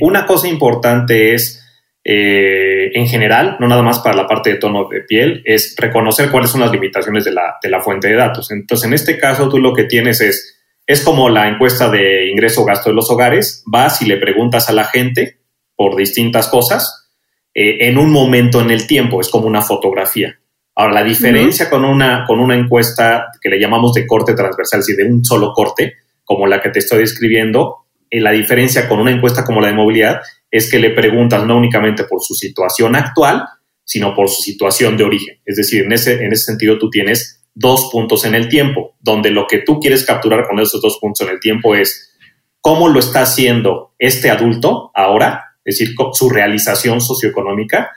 una 0.00 0.26
cosa 0.26 0.48
importante 0.48 1.34
es 1.34 1.68
eh, 2.10 2.90
en 2.94 3.06
general, 3.06 3.58
no 3.60 3.68
nada 3.68 3.82
más 3.82 3.98
para 3.98 4.16
la 4.16 4.26
parte 4.26 4.48
de 4.48 4.56
tono 4.56 4.88
de 4.88 5.02
piel, 5.02 5.42
es 5.44 5.74
reconocer 5.76 6.30
cuáles 6.30 6.48
son 6.48 6.62
las 6.62 6.72
limitaciones 6.72 7.26
de 7.26 7.32
la, 7.32 7.58
de 7.62 7.68
la 7.68 7.82
fuente 7.82 8.08
de 8.08 8.14
datos. 8.14 8.50
Entonces, 8.50 8.86
en 8.86 8.94
este 8.94 9.18
caso, 9.18 9.50
tú 9.50 9.58
lo 9.58 9.74
que 9.74 9.84
tienes 9.84 10.22
es, 10.22 10.58
es 10.86 11.04
como 11.04 11.28
la 11.28 11.48
encuesta 11.48 11.90
de 11.90 12.30
ingreso 12.30 12.62
o 12.62 12.64
gasto 12.64 12.88
de 12.88 12.96
los 12.96 13.10
hogares, 13.10 13.62
vas 13.66 14.00
y 14.00 14.06
le 14.06 14.16
preguntas 14.16 14.70
a 14.70 14.72
la 14.72 14.84
gente 14.84 15.40
por 15.76 15.96
distintas 15.96 16.48
cosas 16.48 17.10
eh, 17.52 17.88
en 17.88 17.98
un 17.98 18.10
momento 18.10 18.62
en 18.62 18.70
el 18.70 18.86
tiempo, 18.86 19.20
es 19.20 19.28
como 19.28 19.46
una 19.46 19.60
fotografía. 19.60 20.40
Ahora, 20.80 20.94
la 20.94 21.02
diferencia 21.02 21.68
con, 21.68 21.84
una, 21.84 22.24
con 22.24 22.38
una 22.38 22.54
encuesta 22.54 23.32
que 23.42 23.48
le 23.48 23.58
llamamos 23.58 23.94
de 23.94 24.06
corte 24.06 24.34
transversal, 24.34 24.84
si 24.84 24.94
de 24.94 25.06
un 25.06 25.24
solo 25.24 25.52
corte, 25.52 25.94
como 26.22 26.46
la 26.46 26.62
que 26.62 26.68
te 26.70 26.78
estoy 26.78 27.00
describiendo, 27.00 27.78
eh, 28.08 28.20
la 28.20 28.30
diferencia 28.30 28.88
con 28.88 29.00
una 29.00 29.10
encuesta 29.10 29.44
como 29.44 29.60
la 29.60 29.66
de 29.66 29.74
movilidad 29.74 30.20
es 30.48 30.70
que 30.70 30.78
le 30.78 30.90
preguntas 30.90 31.44
no 31.44 31.56
únicamente 31.56 32.04
por 32.04 32.22
su 32.22 32.34
situación 32.34 32.94
actual, 32.94 33.42
sino 33.82 34.14
por 34.14 34.28
su 34.28 34.40
situación 34.40 34.96
de 34.96 35.02
origen. 35.02 35.40
Es 35.44 35.56
decir, 35.56 35.82
en 35.82 35.90
ese, 35.90 36.24
en 36.24 36.32
ese 36.32 36.44
sentido 36.44 36.78
tú 36.78 36.90
tienes 36.90 37.42
dos 37.54 37.88
puntos 37.90 38.24
en 38.24 38.36
el 38.36 38.48
tiempo, 38.48 38.94
donde 39.00 39.32
lo 39.32 39.48
que 39.48 39.58
tú 39.58 39.80
quieres 39.80 40.04
capturar 40.04 40.46
con 40.46 40.60
esos 40.60 40.80
dos 40.80 40.98
puntos 41.00 41.26
en 41.26 41.34
el 41.34 41.40
tiempo 41.40 41.74
es 41.74 42.14
cómo 42.60 42.86
lo 42.86 43.00
está 43.00 43.22
haciendo 43.22 43.94
este 43.98 44.30
adulto 44.30 44.92
ahora, 44.94 45.56
es 45.64 45.80
decir, 45.80 45.96
su 46.12 46.30
realización 46.30 47.00
socioeconómica, 47.00 47.90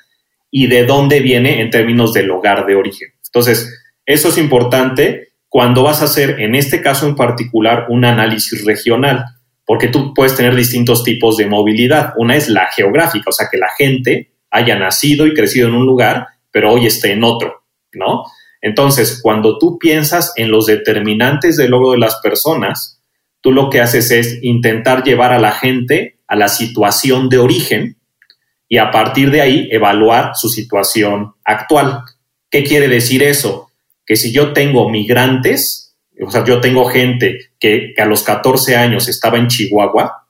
y 0.52 0.68
de 0.68 0.86
dónde 0.86 1.22
viene 1.22 1.62
en 1.62 1.72
términos 1.72 2.14
del 2.14 2.30
hogar 2.30 2.66
de 2.66 2.76
origen. 2.76 3.10
Entonces, 3.26 3.74
eso 4.06 4.28
es 4.28 4.38
importante 4.38 5.30
cuando 5.48 5.84
vas 5.84 6.02
a 6.02 6.06
hacer, 6.06 6.42
en 6.42 6.56
este 6.56 6.82
caso 6.82 7.08
en 7.08 7.16
particular, 7.16 7.86
un 7.90 8.06
análisis 8.06 8.64
regional, 8.66 9.26
porque 9.66 9.88
tú 9.88 10.14
puedes 10.14 10.36
tener 10.36 10.56
distintos 10.56 11.04
tipos 11.04 11.38
de 11.38 11.46
movilidad. 11.46 12.14
Una 12.18 12.36
es 12.36 12.50
la 12.50 12.68
geográfica, 12.68 13.30
o 13.30 13.34
sea, 13.34 13.48
que 13.50 13.58
la 13.58 13.70
gente 13.78 14.32
haya 14.50 14.78
nacido 14.78 15.26
y 15.26 15.34
crecido 15.34 15.70
en 15.70 15.76
un 15.76 15.86
lugar, 15.86 16.28
pero 16.52 16.72
hoy 16.72 16.86
esté 16.86 17.14
en 17.14 17.24
otro, 17.24 17.64
¿no? 17.94 18.26
Entonces, 18.62 19.20
cuando 19.22 19.58
tú 19.58 19.80
piensas 19.80 20.34
en 20.36 20.52
los 20.52 20.68
determinantes 20.68 21.58
del 21.58 21.72
logro 21.72 21.92
de 21.92 22.00
las 22.00 22.20
personas, 22.22 23.02
tú 23.42 23.52
lo 23.52 23.70
que 23.70 23.82
haces 23.82 24.12
es 24.12 24.40
intentar 24.42 25.04
llevar 25.04 25.32
a 25.32 25.40
la 25.40 25.52
gente 25.52 26.20
a 26.28 26.36
la 26.36 26.48
situación 26.48 27.28
de 27.28 27.40
origen 27.40 27.98
y 28.72 28.78
a 28.78 28.90
partir 28.90 29.32
de 29.32 29.42
ahí 29.42 29.68
evaluar 29.70 30.32
su 30.34 30.48
situación 30.48 31.34
actual. 31.44 32.04
¿Qué 32.50 32.64
quiere 32.64 32.88
decir 32.88 33.22
eso? 33.22 33.70
Que 34.06 34.16
si 34.16 34.32
yo 34.32 34.54
tengo 34.54 34.90
migrantes, 34.90 35.98
o 36.26 36.32
sea, 36.32 36.46
yo 36.46 36.62
tengo 36.62 36.86
gente 36.86 37.52
que, 37.60 37.94
a 37.98 38.06
los 38.06 38.24
14 38.24 38.78
años 38.78 39.10
estaba 39.10 39.38
en 39.38 39.50
Chihuahua, 39.50 40.26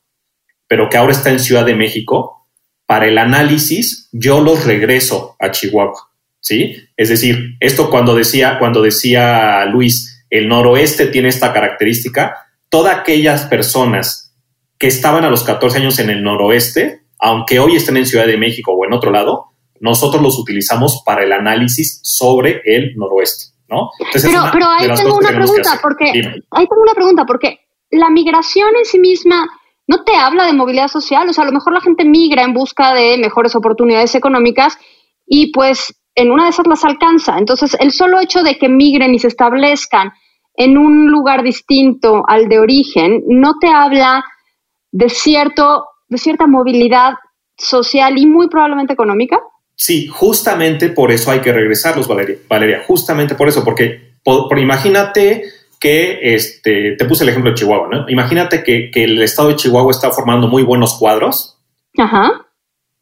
pero 0.68 0.90
que 0.90 0.98
ahora 0.98 1.12
está 1.12 1.30
en 1.30 1.40
Ciudad 1.40 1.68
de 1.68 1.76
México, 1.76 2.48
para 2.88 3.06
el 3.06 3.20
análisis 3.20 4.10
yo 4.12 4.42
los 4.42 4.66
regreso 4.66 5.36
a 5.40 5.52
Chihuahua. 5.52 6.10
¿sí? 6.40 6.78
Es 6.98 7.10
decir, 7.10 7.58
esto 7.60 7.92
cuando 7.92 8.16
decía, 8.16 8.58
cuando 8.58 8.82
decía 8.82 9.66
Luis, 9.66 10.26
el 10.32 10.48
noroeste 10.48 11.06
tiene 11.06 11.30
esta 11.30 11.54
característica, 11.54 12.48
todas 12.70 12.98
aquellas 12.98 13.44
personas 13.44 14.34
que 14.80 14.88
estaban 14.88 15.26
a 15.26 15.30
los 15.30 15.44
14 15.44 15.78
años 15.78 16.00
en 16.00 16.10
el 16.10 16.24
noroeste, 16.24 17.02
aunque 17.22 17.60
hoy 17.60 17.76
estén 17.76 17.98
en 17.98 18.06
Ciudad 18.06 18.26
de 18.26 18.38
México 18.38 18.74
o 18.74 18.86
en 18.86 18.94
otro 18.94 19.12
lado, 19.12 19.52
nosotros 19.80 20.22
los 20.22 20.38
utilizamos 20.38 21.04
para 21.06 21.24
el 21.24 21.32
análisis 21.32 22.00
sobre 22.04 22.62
el 22.66 22.96
noroeste, 22.96 23.56
¿no? 23.70 23.90
pero, 24.12 24.44
pero 24.52 24.68
ahí 24.70 24.88
tengo 24.96 25.18
una 25.18 25.30
pregunta, 25.30 25.80
porque 25.82 26.06
ahí 26.06 26.68
tengo 26.68 26.82
una 26.82 26.94
pregunta, 26.94 27.26
porque 27.26 27.60
la 27.92 28.10
migración 28.10 28.70
en 28.78 28.86
sí 28.86 29.00
misma 29.00 29.48
no 29.88 30.04
te 30.04 30.16
habla 30.16 30.46
de 30.46 30.54
movilidad 30.54 30.88
social, 30.88 31.30
o 31.30 31.34
sea, 31.34 31.44
a 31.44 31.48
lo 31.48 31.54
mejor 31.54 31.74
la 31.74 31.82
gente 31.82 32.06
migra 32.06 32.44
en 32.44 32.54
busca 32.54 32.94
de 32.94 33.18
mejores 33.18 33.56
oportunidades 33.56 34.16
económicas 34.16 34.78
y 35.26 35.52
pues 35.52 35.94
en 36.16 36.32
una 36.32 36.46
de 36.46 36.50
esas 36.50 36.68
las 36.68 36.84
alcanza. 36.84 37.38
Entonces, 37.38 37.76
el 37.80 37.92
solo 37.92 38.20
hecho 38.20 38.44
de 38.44 38.58
que 38.58 38.70
migren 38.70 39.14
y 39.14 39.20
se 39.20 39.28
establezcan 39.28 40.12
en 40.56 40.78
un 40.78 41.10
lugar 41.10 41.44
distinto 41.44 42.24
al 42.28 42.50
de 42.50 42.60
origen 42.60 43.24
no 43.28 43.58
te 43.60 43.68
habla 43.68 44.24
de, 44.92 45.10
cierto, 45.10 45.86
de 46.12 46.18
cierta 46.18 46.46
movilidad 46.46 47.14
social 47.58 48.18
y 48.18 48.26
muy 48.26 48.50
probablemente 48.50 48.94
económica. 48.94 49.40
Sí, 49.76 50.08
justamente 50.08 50.90
por 50.90 51.12
eso 51.12 51.32
hay 51.32 51.40
que 51.40 51.54
regresarlos, 51.54 52.08
Valeria. 52.08 52.36
Valeria, 52.48 52.84
justamente 52.86 53.34
por 53.34 53.48
eso, 53.48 53.64
porque 53.64 54.16
por, 54.24 54.60
imagínate 54.60 55.46
que, 55.80 56.36
este, 56.36 56.96
te 56.98 57.06
puse 57.06 57.24
el 57.24 57.30
ejemplo 57.30 57.52
de 57.52 57.58
Chihuahua, 57.58 57.88
¿no? 57.90 58.10
Imagínate 58.10 58.62
que, 58.62 58.92
que, 58.92 59.06
el 59.06 59.22
estado 59.22 59.48
de 59.48 59.56
Chihuahua 59.56 59.92
está 59.92 60.12
formando 60.12 60.48
muy 60.48 60.64
buenos 60.64 60.96
cuadros, 61.00 61.58
Ajá. 61.98 62.46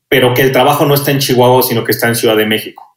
pero 0.08 0.34
que 0.36 0.44
el 0.44 0.52
trabajo 0.52 0.86
no 0.86 0.94
está 0.94 1.12
en 1.12 1.20
Chihuahua, 1.20 1.64
sino 1.64 1.84
que 1.84 1.92
está 1.92 2.08
en 2.08 2.16
Ciudad 2.16 2.38
de 2.38 2.46
México. 2.46 2.96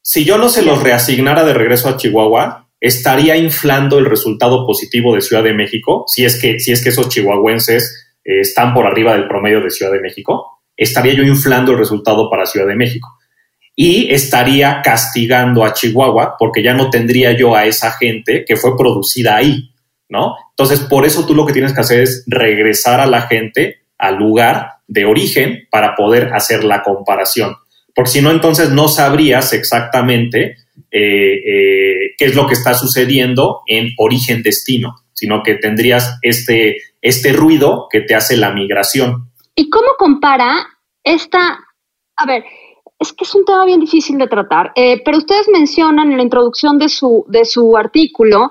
Si 0.00 0.24
yo 0.24 0.38
no 0.38 0.48
se 0.48 0.62
los 0.62 0.82
reasignara 0.82 1.44
de 1.44 1.52
regreso 1.52 1.88
a 1.88 1.96
Chihuahua, 1.96 2.68
estaría 2.80 3.36
inflando 3.36 3.98
el 3.98 4.06
resultado 4.06 4.66
positivo 4.66 5.14
de 5.14 5.20
Ciudad 5.20 5.42
de 5.42 5.52
México, 5.52 6.04
si 6.06 6.24
es 6.24 6.40
que, 6.40 6.60
si 6.60 6.72
es 6.72 6.82
que 6.82 6.90
esos 6.90 7.08
chihuahuenses 7.08 8.11
eh, 8.24 8.40
están 8.40 8.74
por 8.74 8.86
arriba 8.86 9.12
del 9.12 9.28
promedio 9.28 9.60
de 9.60 9.70
Ciudad 9.70 9.92
de 9.92 10.00
México, 10.00 10.62
estaría 10.76 11.14
yo 11.14 11.22
inflando 11.22 11.72
el 11.72 11.78
resultado 11.78 12.30
para 12.30 12.46
Ciudad 12.46 12.66
de 12.66 12.76
México. 12.76 13.08
Y 13.74 14.12
estaría 14.12 14.82
castigando 14.82 15.64
a 15.64 15.72
Chihuahua 15.72 16.36
porque 16.38 16.62
ya 16.62 16.74
no 16.74 16.90
tendría 16.90 17.32
yo 17.32 17.56
a 17.56 17.64
esa 17.64 17.92
gente 17.92 18.44
que 18.46 18.56
fue 18.56 18.76
producida 18.76 19.36
ahí, 19.36 19.70
¿no? 20.10 20.36
Entonces, 20.50 20.80
por 20.80 21.06
eso 21.06 21.24
tú 21.24 21.34
lo 21.34 21.46
que 21.46 21.54
tienes 21.54 21.72
que 21.72 21.80
hacer 21.80 22.00
es 22.00 22.24
regresar 22.26 23.00
a 23.00 23.06
la 23.06 23.22
gente 23.22 23.86
al 23.96 24.16
lugar 24.16 24.72
de 24.86 25.06
origen 25.06 25.68
para 25.70 25.94
poder 25.94 26.34
hacer 26.34 26.64
la 26.64 26.82
comparación 26.82 27.56
porque 27.94 28.10
si 28.10 28.22
no, 28.22 28.30
entonces 28.30 28.70
no 28.70 28.88
sabrías 28.88 29.52
exactamente 29.52 30.56
eh, 30.90 31.34
eh, 31.34 31.94
qué 32.16 32.24
es 32.24 32.34
lo 32.34 32.46
que 32.46 32.54
está 32.54 32.74
sucediendo 32.74 33.62
en 33.66 33.90
origen-destino, 33.98 34.94
sino 35.22 35.44
que 35.44 35.54
tendrías 35.54 36.18
este, 36.20 36.78
este 37.00 37.32
ruido 37.32 37.86
que 37.88 38.00
te 38.00 38.16
hace 38.16 38.36
la 38.36 38.50
migración. 38.50 39.30
¿Y 39.54 39.70
cómo 39.70 39.94
compara 39.96 40.66
esta, 41.04 41.60
a 42.16 42.26
ver, 42.26 42.42
es 42.98 43.12
que 43.12 43.22
es 43.22 43.32
un 43.36 43.44
tema 43.44 43.64
bien 43.64 43.78
difícil 43.78 44.18
de 44.18 44.26
tratar, 44.26 44.72
eh, 44.74 45.00
pero 45.04 45.18
ustedes 45.18 45.48
mencionan 45.48 46.10
en 46.10 46.16
la 46.16 46.24
introducción 46.24 46.76
de 46.78 46.88
su, 46.88 47.24
de 47.28 47.44
su 47.44 47.76
artículo 47.76 48.50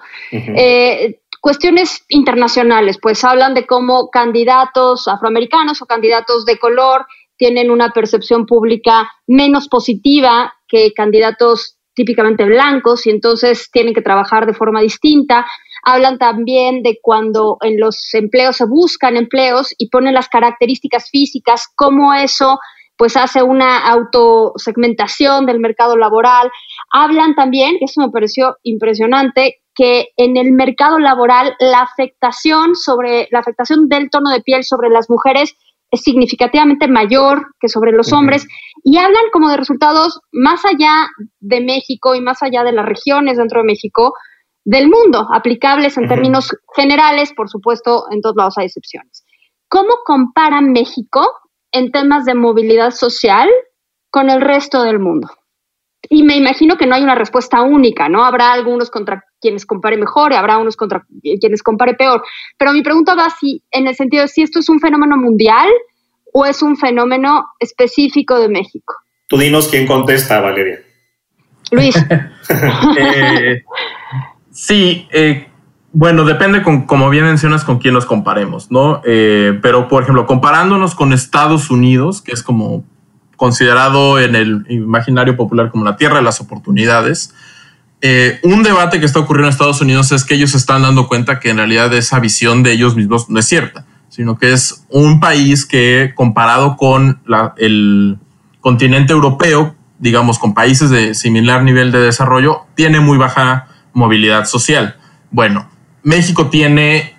cuestiones 1.42 2.06
internacionales, 2.08 3.00
pues 3.02 3.24
hablan 3.24 3.54
de 3.56 3.66
cómo 3.66 4.10
candidatos 4.12 5.08
afroamericanos 5.08 5.82
o 5.82 5.88
candidatos 5.88 6.46
de 6.46 6.60
color 6.60 7.08
tienen 7.36 7.72
una 7.72 7.90
percepción 7.90 8.46
pública 8.46 9.12
menos 9.26 9.68
positiva 9.68 10.54
que 10.68 10.94
candidatos 10.94 11.80
típicamente 11.94 12.46
blancos 12.46 13.08
y 13.08 13.10
entonces 13.10 13.70
tienen 13.72 13.94
que 13.94 14.02
trabajar 14.02 14.46
de 14.46 14.54
forma 14.54 14.82
distinta. 14.82 15.46
Hablan 15.84 16.18
también 16.18 16.84
de 16.84 17.00
cuando 17.02 17.58
en 17.62 17.80
los 17.80 18.14
empleos 18.14 18.58
se 18.58 18.66
buscan 18.66 19.18
empleos 19.18 19.74
y 19.78 19.90
ponen 19.90 20.14
las 20.14 20.30
características 20.30 21.10
físicas, 21.10 21.68
cómo 21.76 22.14
eso 22.14 22.60
pues 22.98 23.18
hace 23.18 23.42
una 23.42 23.80
autosegmentación 23.88 25.48
del 25.48 25.60
mercado 25.60 25.98
laboral. 25.98 26.52
Hablan 26.92 27.34
también, 27.34 27.80
que 27.80 27.86
eso 27.86 28.00
me 28.00 28.12
pareció 28.12 28.58
impresionante, 28.62 29.62
que 29.74 30.10
en 30.18 30.38
el 30.38 30.52
mercado 30.52 31.00
laboral 31.00 31.56
la 31.60 31.80
afectación 31.80 32.76
sobre 32.76 33.28
la 33.32 33.40
afectación 33.40 33.90
del 33.90 34.10
tono 34.12 34.30
de 34.30 34.42
piel 34.42 34.64
sobre 34.64 34.90
las 34.90 35.10
mujeres 35.10 35.56
es 35.92 36.02
significativamente 36.02 36.88
mayor 36.88 37.48
que 37.60 37.68
sobre 37.68 37.92
los 37.92 38.14
hombres 38.14 38.48
y 38.84 38.98
hablan 38.98 39.24
como 39.34 39.50
de 39.50 39.58
resultados 39.58 40.22
más 40.32 40.64
allá 40.66 41.08
de 41.40 41.60
México 41.62 42.16
y 42.16 42.22
más 42.22 42.42
allá 42.42 42.64
de 42.64 42.72
las 42.72 42.86
regiones 42.86 43.38
dentro 43.38 43.60
de 43.60 43.66
México 43.66 44.14
del 44.64 44.90
mundo, 44.90 45.28
aplicables 45.34 45.98
en 45.98 46.08
términos 46.08 46.50
generales, 46.76 47.34
por 47.36 47.50
supuesto, 47.50 48.06
en 48.12 48.22
todos 48.22 48.36
lados 48.36 48.58
hay 48.58 48.66
excepciones. 48.66 49.26
¿Cómo 49.68 49.96
compara 50.06 50.62
México 50.62 51.28
en 51.72 51.92
temas 51.92 52.26
de 52.26 52.36
movilidad 52.36 52.92
social 52.92 53.50
con 54.10 54.30
el 54.30 54.42
resto 54.42 54.84
del 54.84 55.00
mundo? 55.00 55.30
Y 56.10 56.24
me 56.24 56.36
imagino 56.36 56.78
que 56.78 56.88
no 56.88 56.96
hay 56.96 57.04
una 57.04 57.16
respuesta 57.16 57.62
única, 57.62 58.10
¿no? 58.10 58.26
Habrá 58.26 58.52
algunos 58.52 58.90
contra 58.90 59.24
quienes 59.40 59.66
compare 59.66 59.98
mejor 59.98 60.32
y 60.32 60.36
habrá 60.36 60.58
unos 60.58 60.76
contra 60.76 61.06
quienes 61.40 61.64
compare 61.64 61.94
peor. 61.94 62.24
Pero 62.58 62.74
mi 62.74 62.82
pregunta 62.82 63.16
va 63.16 63.30
si, 63.30 63.64
en 63.72 63.88
el 63.88 63.96
sentido 63.96 64.24
de 64.24 64.28
si 64.28 64.42
esto 64.42 64.60
es 64.60 64.70
un 64.70 64.80
fenómeno 64.80 65.16
mundial 65.16 65.70
o 66.34 66.46
es 66.46 66.62
un 66.62 66.76
fenómeno 66.76 67.46
específico 67.60 68.40
de 68.40 68.50
México. 68.50 68.96
Tú 69.28 69.38
dinos 69.38 69.70
quién 69.70 69.88
contesta, 69.88 70.42
Valeria. 70.42 70.82
Luis. 71.72 71.96
Eh, 72.98 73.64
sí, 74.52 75.08
eh, 75.12 75.48
bueno, 75.94 76.24
depende 76.24 76.62
con, 76.62 76.84
como 76.84 77.10
bien 77.10 77.26
mencionas, 77.26 77.64
con 77.64 77.80
quién 77.80 77.94
nos 77.94 78.06
comparemos, 78.06 78.72
¿no? 78.72 79.02
Eh, 79.06 79.60
pero, 79.62 79.88
por 79.88 80.04
ejemplo, 80.04 80.26
comparándonos 80.26 80.96
con 80.96 81.12
Estados 81.12 81.70
Unidos, 81.70 82.22
que 82.22 82.32
es 82.32 82.44
como 82.44 82.86
considerado 83.36 84.20
en 84.20 84.36
el 84.36 84.66
imaginario 84.70 85.36
popular 85.36 85.72
como 85.72 85.84
la 85.84 85.98
tierra 85.98 86.18
de 86.18 86.22
las 86.22 86.40
oportunidades. 86.40 87.34
Eh, 88.00 88.40
un 88.44 88.64
debate 88.64 89.00
que 89.00 89.06
está 89.06 89.20
ocurriendo 89.20 89.48
en 89.48 89.52
Estados 89.52 89.82
Unidos 89.82 90.12
es 90.12 90.24
que 90.24 90.36
ellos 90.36 90.54
están 90.56 90.84
dando 90.84 91.08
cuenta 91.08 91.40
que 91.40 91.50
en 91.50 91.58
realidad 91.58 91.92
esa 91.94 92.20
visión 92.20 92.64
de 92.64 92.72
ellos 92.72 92.96
mismos 92.96 93.30
no 93.30 93.40
es 93.40 93.48
cierta, 93.48 93.86
sino 94.10 94.38
que 94.38 94.54
es 94.54 94.86
un 94.90 95.20
país 95.20 95.66
que 95.66 96.14
comparado 96.16 96.78
con 96.78 97.20
el 97.58 98.18
continente 98.60 99.12
europeo, 99.12 99.76
digamos, 99.98 100.38
con 100.38 100.54
países 100.54 100.90
de 100.90 101.16
similar 101.16 101.64
nivel 101.64 101.92
de 101.92 102.00
desarrollo, 102.00 102.62
tiene 102.76 103.00
muy 103.00 103.18
baja 103.18 103.68
movilidad 103.94 104.46
social. 104.46 104.96
Bueno, 105.32 105.70
México 106.04 106.48
tiene 106.48 107.18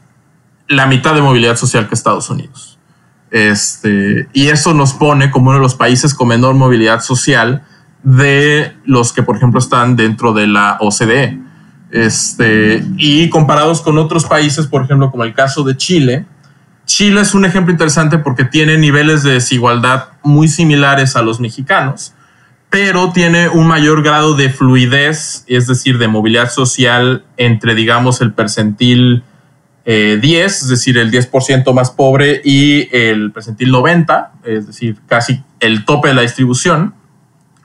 la 0.68 0.86
mitad 0.86 1.14
de 1.14 1.22
movilidad 1.22 1.56
social 1.56 1.88
que 1.88 1.94
Estados 1.94 2.30
Unidos. 2.30 2.78
Este, 3.30 4.28
y 4.32 4.48
eso 4.48 4.74
nos 4.74 4.92
pone 4.92 5.30
como 5.30 5.50
uno 5.50 5.58
de 5.58 5.62
los 5.62 5.74
países 5.74 6.14
con 6.14 6.28
menor 6.28 6.54
movilidad 6.54 7.00
social 7.00 7.64
de 8.02 8.76
los 8.84 9.12
que, 9.12 9.22
por 9.22 9.36
ejemplo, 9.36 9.58
están 9.58 9.96
dentro 9.96 10.32
de 10.32 10.46
la 10.46 10.76
OCDE. 10.80 11.40
Este, 11.90 12.84
y 12.96 13.28
comparados 13.28 13.82
con 13.82 13.98
otros 13.98 14.24
países, 14.24 14.66
por 14.66 14.84
ejemplo, 14.84 15.10
como 15.10 15.24
el 15.24 15.34
caso 15.34 15.62
de 15.62 15.76
Chile, 15.76 16.26
Chile 16.84 17.20
es 17.20 17.34
un 17.34 17.44
ejemplo 17.44 17.72
interesante 17.72 18.18
porque 18.18 18.44
tiene 18.44 18.76
niveles 18.76 19.22
de 19.22 19.32
desigualdad 19.32 20.08
muy 20.22 20.48
similares 20.48 21.16
a 21.16 21.22
los 21.22 21.40
mexicanos, 21.40 22.14
pero 22.72 23.12
tiene 23.12 23.50
un 23.50 23.66
mayor 23.66 24.02
grado 24.02 24.34
de 24.34 24.48
fluidez, 24.48 25.44
es 25.46 25.66
decir, 25.66 25.98
de 25.98 26.08
movilidad 26.08 26.50
social 26.50 27.22
entre, 27.36 27.74
digamos, 27.74 28.22
el 28.22 28.32
percentil 28.32 29.24
10, 29.84 29.84
eh, 29.84 30.44
es 30.46 30.68
decir, 30.68 30.96
el 30.96 31.10
10% 31.10 31.70
más 31.74 31.90
pobre, 31.90 32.40
y 32.42 32.88
el 32.96 33.30
percentil 33.30 33.70
90, 33.70 34.32
es 34.44 34.68
decir, 34.68 34.96
casi 35.06 35.44
el 35.60 35.84
tope 35.84 36.08
de 36.08 36.14
la 36.14 36.22
distribución. 36.22 36.94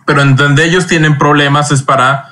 Pero 0.06 0.24
en 0.24 0.36
donde 0.36 0.66
ellos 0.66 0.88
tienen 0.88 1.18
problemas 1.18 1.72
es 1.72 1.84
para 1.84 2.26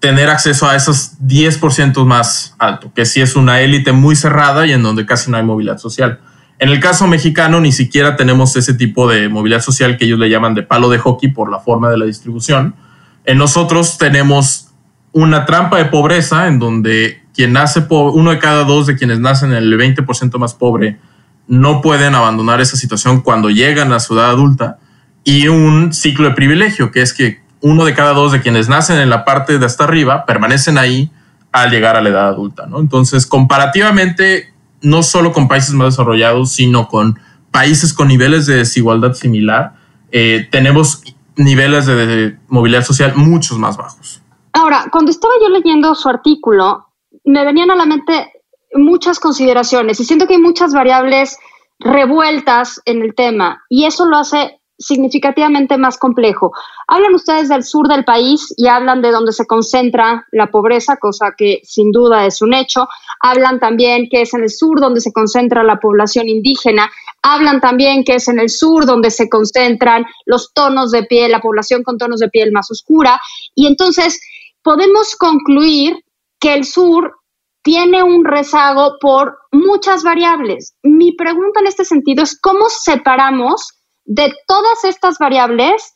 tener 0.00 0.30
acceso 0.30 0.66
a 0.66 0.74
esos 0.74 1.18
10% 1.20 2.06
más 2.06 2.56
alto, 2.58 2.90
que 2.94 3.04
sí 3.04 3.20
es 3.20 3.36
una 3.36 3.60
élite 3.60 3.92
muy 3.92 4.16
cerrada 4.16 4.66
y 4.66 4.72
en 4.72 4.82
donde 4.82 5.04
casi 5.04 5.30
no 5.30 5.36
hay 5.36 5.42
movilidad 5.42 5.76
social. 5.76 6.20
En 6.62 6.68
el 6.68 6.78
caso 6.78 7.08
mexicano 7.08 7.60
ni 7.60 7.72
siquiera 7.72 8.14
tenemos 8.14 8.54
ese 8.54 8.74
tipo 8.74 9.10
de 9.10 9.28
movilidad 9.28 9.60
social 9.60 9.96
que 9.96 10.04
ellos 10.04 10.20
le 10.20 10.30
llaman 10.30 10.54
de 10.54 10.62
palo 10.62 10.90
de 10.90 10.98
hockey 10.98 11.28
por 11.28 11.50
la 11.50 11.58
forma 11.58 11.90
de 11.90 11.98
la 11.98 12.04
distribución. 12.04 12.76
En 13.24 13.36
nosotros 13.36 13.98
tenemos 13.98 14.68
una 15.10 15.44
trampa 15.44 15.78
de 15.78 15.86
pobreza 15.86 16.46
en 16.46 16.60
donde 16.60 17.20
quien 17.34 17.52
nace 17.52 17.84
uno 17.90 18.30
de 18.30 18.38
cada 18.38 18.62
dos 18.62 18.86
de 18.86 18.94
quienes 18.94 19.18
nacen 19.18 19.50
en 19.50 19.56
el 19.56 19.76
20% 19.76 20.38
más 20.38 20.54
pobre 20.54 21.00
no 21.48 21.80
pueden 21.80 22.14
abandonar 22.14 22.60
esa 22.60 22.76
situación 22.76 23.22
cuando 23.22 23.50
llegan 23.50 23.92
a 23.92 23.98
su 23.98 24.14
edad 24.14 24.30
adulta 24.30 24.78
y 25.24 25.48
un 25.48 25.92
ciclo 25.92 26.28
de 26.28 26.34
privilegio, 26.36 26.92
que 26.92 27.02
es 27.02 27.12
que 27.12 27.40
uno 27.60 27.84
de 27.84 27.94
cada 27.94 28.12
dos 28.12 28.30
de 28.30 28.40
quienes 28.40 28.68
nacen 28.68 29.00
en 29.00 29.10
la 29.10 29.24
parte 29.24 29.58
de 29.58 29.66
hasta 29.66 29.82
arriba 29.82 30.26
permanecen 30.26 30.78
ahí 30.78 31.10
al 31.50 31.72
llegar 31.72 31.96
a 31.96 32.00
la 32.00 32.10
edad 32.10 32.28
adulta, 32.28 32.66
¿no? 32.66 32.78
Entonces, 32.78 33.26
comparativamente, 33.26 34.51
no 34.82 35.02
solo 35.02 35.32
con 35.32 35.48
países 35.48 35.74
más 35.74 35.94
desarrollados, 35.94 36.52
sino 36.52 36.88
con 36.88 37.18
países 37.50 37.92
con 37.92 38.08
niveles 38.08 38.46
de 38.46 38.56
desigualdad 38.56 39.14
similar, 39.14 39.74
eh, 40.10 40.48
tenemos 40.50 41.02
niveles 41.36 41.86
de 41.86 42.36
movilidad 42.48 42.84
social 42.84 43.12
muchos 43.16 43.58
más 43.58 43.76
bajos. 43.76 44.22
Ahora, 44.52 44.86
cuando 44.92 45.10
estaba 45.10 45.32
yo 45.40 45.48
leyendo 45.48 45.94
su 45.94 46.08
artículo, 46.08 46.86
me 47.24 47.44
venían 47.44 47.70
a 47.70 47.76
la 47.76 47.86
mente 47.86 48.32
muchas 48.74 49.18
consideraciones 49.18 50.00
y 50.00 50.04
siento 50.04 50.26
que 50.26 50.34
hay 50.34 50.40
muchas 50.40 50.72
variables 50.72 51.38
revueltas 51.78 52.80
en 52.84 53.02
el 53.02 53.14
tema 53.14 53.62
y 53.68 53.84
eso 53.84 54.06
lo 54.06 54.16
hace 54.16 54.60
significativamente 54.82 55.78
más 55.78 55.96
complejo. 55.96 56.52
Hablan 56.86 57.14
ustedes 57.14 57.48
del 57.48 57.64
sur 57.64 57.88
del 57.88 58.04
país 58.04 58.52
y 58.56 58.66
hablan 58.68 59.00
de 59.02 59.10
donde 59.10 59.32
se 59.32 59.46
concentra 59.46 60.26
la 60.32 60.50
pobreza, 60.50 60.96
cosa 60.96 61.32
que 61.36 61.60
sin 61.64 61.92
duda 61.92 62.26
es 62.26 62.42
un 62.42 62.54
hecho. 62.54 62.88
Hablan 63.20 63.60
también 63.60 64.08
que 64.10 64.22
es 64.22 64.34
en 64.34 64.42
el 64.42 64.50
sur 64.50 64.80
donde 64.80 65.00
se 65.00 65.12
concentra 65.12 65.62
la 65.62 65.78
población 65.78 66.28
indígena. 66.28 66.90
Hablan 67.22 67.60
también 67.60 68.04
que 68.04 68.16
es 68.16 68.28
en 68.28 68.40
el 68.40 68.50
sur 68.50 68.84
donde 68.84 69.10
se 69.10 69.28
concentran 69.28 70.04
los 70.26 70.52
tonos 70.52 70.90
de 70.90 71.04
piel, 71.04 71.30
la 71.30 71.40
población 71.40 71.82
con 71.82 71.98
tonos 71.98 72.20
de 72.20 72.28
piel 72.28 72.52
más 72.52 72.70
oscura. 72.70 73.20
Y 73.54 73.66
entonces 73.66 74.20
podemos 74.62 75.16
concluir 75.16 75.96
que 76.40 76.54
el 76.54 76.64
sur 76.64 77.14
tiene 77.62 78.02
un 78.02 78.24
rezago 78.24 78.96
por 79.00 79.38
muchas 79.52 80.02
variables. 80.02 80.74
Mi 80.82 81.12
pregunta 81.12 81.60
en 81.60 81.68
este 81.68 81.84
sentido 81.84 82.24
es 82.24 82.38
cómo 82.40 82.68
separamos 82.68 83.81
de 84.04 84.32
todas 84.46 84.84
estas 84.84 85.18
variables 85.18 85.94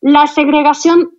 la 0.00 0.26
segregación 0.26 1.10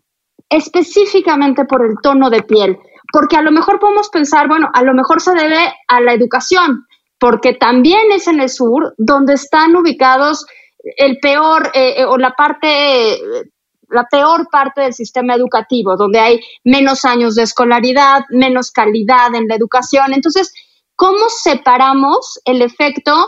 específicamente 0.50 1.66
por 1.66 1.86
el 1.86 1.96
tono 2.02 2.30
de 2.30 2.44
piel, 2.44 2.78
porque 3.12 3.38
a 3.38 3.42
lo 3.42 3.52
mejor 3.52 3.80
podemos 3.80 4.10
pensar, 4.10 4.48
bueno, 4.48 4.70
a 4.74 4.84
lo 4.84 4.94
mejor 4.94 5.22
se 5.22 5.34
debe 5.34 5.74
a 5.88 6.02
la 6.02 6.14
educación, 6.14 6.86
porque 7.20 7.54
también 7.54 8.12
es 8.12 8.28
en 8.28 8.40
el 8.40 8.50
sur 8.50 8.94
donde 8.98 9.34
están 9.34 9.76
ubicados 9.76 10.46
el 10.98 11.20
peor 11.20 11.72
eh, 11.74 12.02
eh, 12.02 12.06
o 12.06 12.18
la 12.18 12.32
parte 12.32 13.20
la 13.94 14.08
peor 14.10 14.48
parte 14.52 14.82
del 14.82 14.94
sistema 14.94 15.36
educativo, 15.36 15.96
donde 15.96 16.20
hay 16.20 16.40
menos 16.64 17.06
años 17.06 17.36
de 17.36 17.44
escolaridad, 17.44 18.24
menos 18.30 18.72
calidad 18.72 19.34
en 19.36 19.48
la 19.48 19.56
educación. 19.56 20.14
Entonces, 20.14 20.52
¿cómo 20.96 21.30
separamos 21.30 22.40
el 22.46 22.64
efecto 22.64 23.28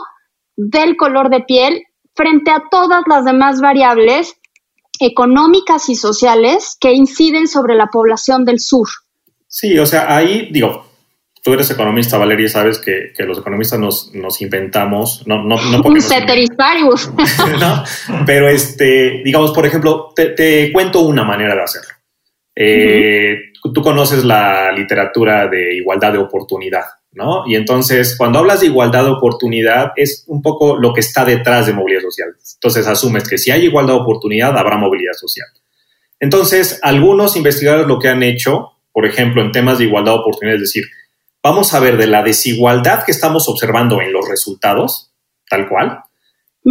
del 0.56 0.96
color 0.96 1.30
de 1.30 1.40
piel 1.40 1.82
frente 2.16 2.50
a 2.50 2.64
todas 2.70 3.02
las 3.06 3.24
demás 3.24 3.60
variables 3.60 4.36
económicas 4.98 5.88
y 5.88 5.94
sociales 5.94 6.76
que 6.80 6.92
inciden 6.92 7.46
sobre 7.48 7.74
la 7.74 7.86
población 7.86 8.44
del 8.44 8.60
sur? 8.60 8.88
Sí, 9.46 9.78
o 9.78 9.86
sea, 9.86 10.14
ahí 10.16 10.48
digo, 10.50 10.86
tú 11.46 11.52
eres 11.52 11.70
economista, 11.70 12.18
Valeria, 12.18 12.48
sabes 12.48 12.78
que, 12.78 13.12
los 13.24 13.38
economistas 13.38 13.78
nos, 13.78 14.42
inventamos, 14.42 15.22
no, 15.26 15.44
no, 15.44 15.56
no 15.70 15.82
Un 15.82 16.00
ceteris 16.00 16.50
paribus. 16.56 17.08
¿no? 17.60 17.84
Pero, 18.26 18.48
este, 18.48 19.22
digamos, 19.24 19.52
por 19.52 19.64
ejemplo, 19.64 20.12
te, 20.14 20.72
cuento 20.72 21.02
una 21.02 21.22
manera 21.22 21.54
de 21.54 21.62
hacerlo. 21.62 21.90
Eh, 22.56 23.52
tú 23.72 23.82
conoces 23.82 24.24
la 24.24 24.72
literatura 24.72 25.48
de 25.48 25.76
igualdad 25.76 26.12
de 26.12 26.18
oportunidad, 26.18 26.84
¿no? 27.12 27.44
Y 27.46 27.54
entonces, 27.54 28.16
cuando 28.16 28.38
hablas 28.38 28.60
de 28.60 28.66
igualdad 28.66 29.04
de 29.04 29.10
oportunidad, 29.10 29.92
es 29.96 30.24
un 30.26 30.42
poco 30.42 30.76
lo 30.76 30.92
que 30.92 31.00
está 31.00 31.24
detrás 31.24 31.66
de 31.66 31.72
movilidad 31.72 32.02
social. 32.02 32.28
Entonces, 32.54 32.86
asumes 32.86 33.28
que 33.28 33.38
si 33.38 33.50
hay 33.50 33.64
igualdad 33.64 33.94
de 33.94 34.00
oportunidad, 34.00 34.56
habrá 34.56 34.76
movilidad 34.76 35.14
social. 35.14 35.48
Entonces, 36.20 36.80
algunos 36.82 37.36
investigadores 37.36 37.86
lo 37.86 37.98
que 37.98 38.08
han 38.08 38.22
hecho, 38.22 38.72
por 38.92 39.06
ejemplo, 39.06 39.42
en 39.42 39.52
temas 39.52 39.78
de 39.78 39.84
igualdad 39.84 40.12
de 40.12 40.18
oportunidad, 40.18 40.56
es 40.56 40.62
decir, 40.62 40.84
vamos 41.42 41.74
a 41.74 41.80
ver 41.80 41.96
de 41.96 42.06
la 42.06 42.22
desigualdad 42.22 43.04
que 43.04 43.12
estamos 43.12 43.48
observando 43.48 44.00
en 44.00 44.12
los 44.12 44.28
resultados, 44.28 45.12
tal 45.48 45.68
cual, 45.68 46.00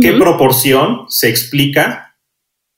qué 0.01 0.11
proporción 0.13 1.05
se 1.07 1.29
explica 1.29 2.04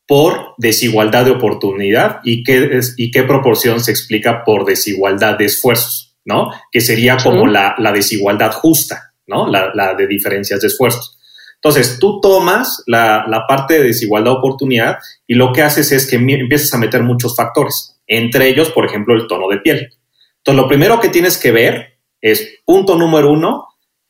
por 0.07 0.53
desigualdad 0.57 1.25
de 1.25 1.31
oportunidad 1.31 2.21
y 2.23 2.43
qué, 2.43 2.79
y 2.95 3.11
qué 3.11 3.23
proporción 3.23 3.81
se 3.81 3.91
explica 3.91 4.43
por 4.45 4.65
desigualdad 4.65 5.37
de 5.37 5.45
esfuerzos, 5.45 6.15
¿no? 6.23 6.49
Que 6.71 6.79
sería 6.79 7.17
como 7.17 7.45
la, 7.45 7.75
desigualdad 7.93 8.53
justa, 8.53 9.13
¿no? 9.27 9.47
La, 9.47 9.93
de 9.95 10.07
diferencias 10.07 10.61
de 10.61 10.67
esfuerzos. 10.67 11.17
Entonces, 11.55 11.97
tú 11.99 12.21
tomas 12.21 12.83
la, 12.87 13.25
la, 13.27 13.45
parte 13.47 13.73
de 13.73 13.83
desigualdad 13.83 14.31
de 14.31 14.37
oportunidad 14.37 14.97
y 15.25 15.35
lo 15.35 15.51
que 15.51 15.63
haces 15.63 15.91
es 15.91 16.09
que 16.09 16.15
empiezas 16.15 16.73
a 16.73 16.77
meter 16.77 17.03
muchos 17.03 17.35
factores, 17.35 17.99
entre 18.07 18.47
ellos, 18.47 18.69
por 18.69 18.85
ejemplo, 18.85 19.13
el 19.13 19.27
tono 19.27 19.49
de 19.49 19.57
piel. 19.57 19.89
Entonces, 20.37 20.61
lo 20.61 20.67
primero 20.69 21.01
que 21.01 21.09
tienes 21.09 21.37
que 21.37 21.51
ver 21.51 21.97
es, 22.21 22.59
punto 22.63 22.95
número 22.95 23.31
uno, 23.31 23.67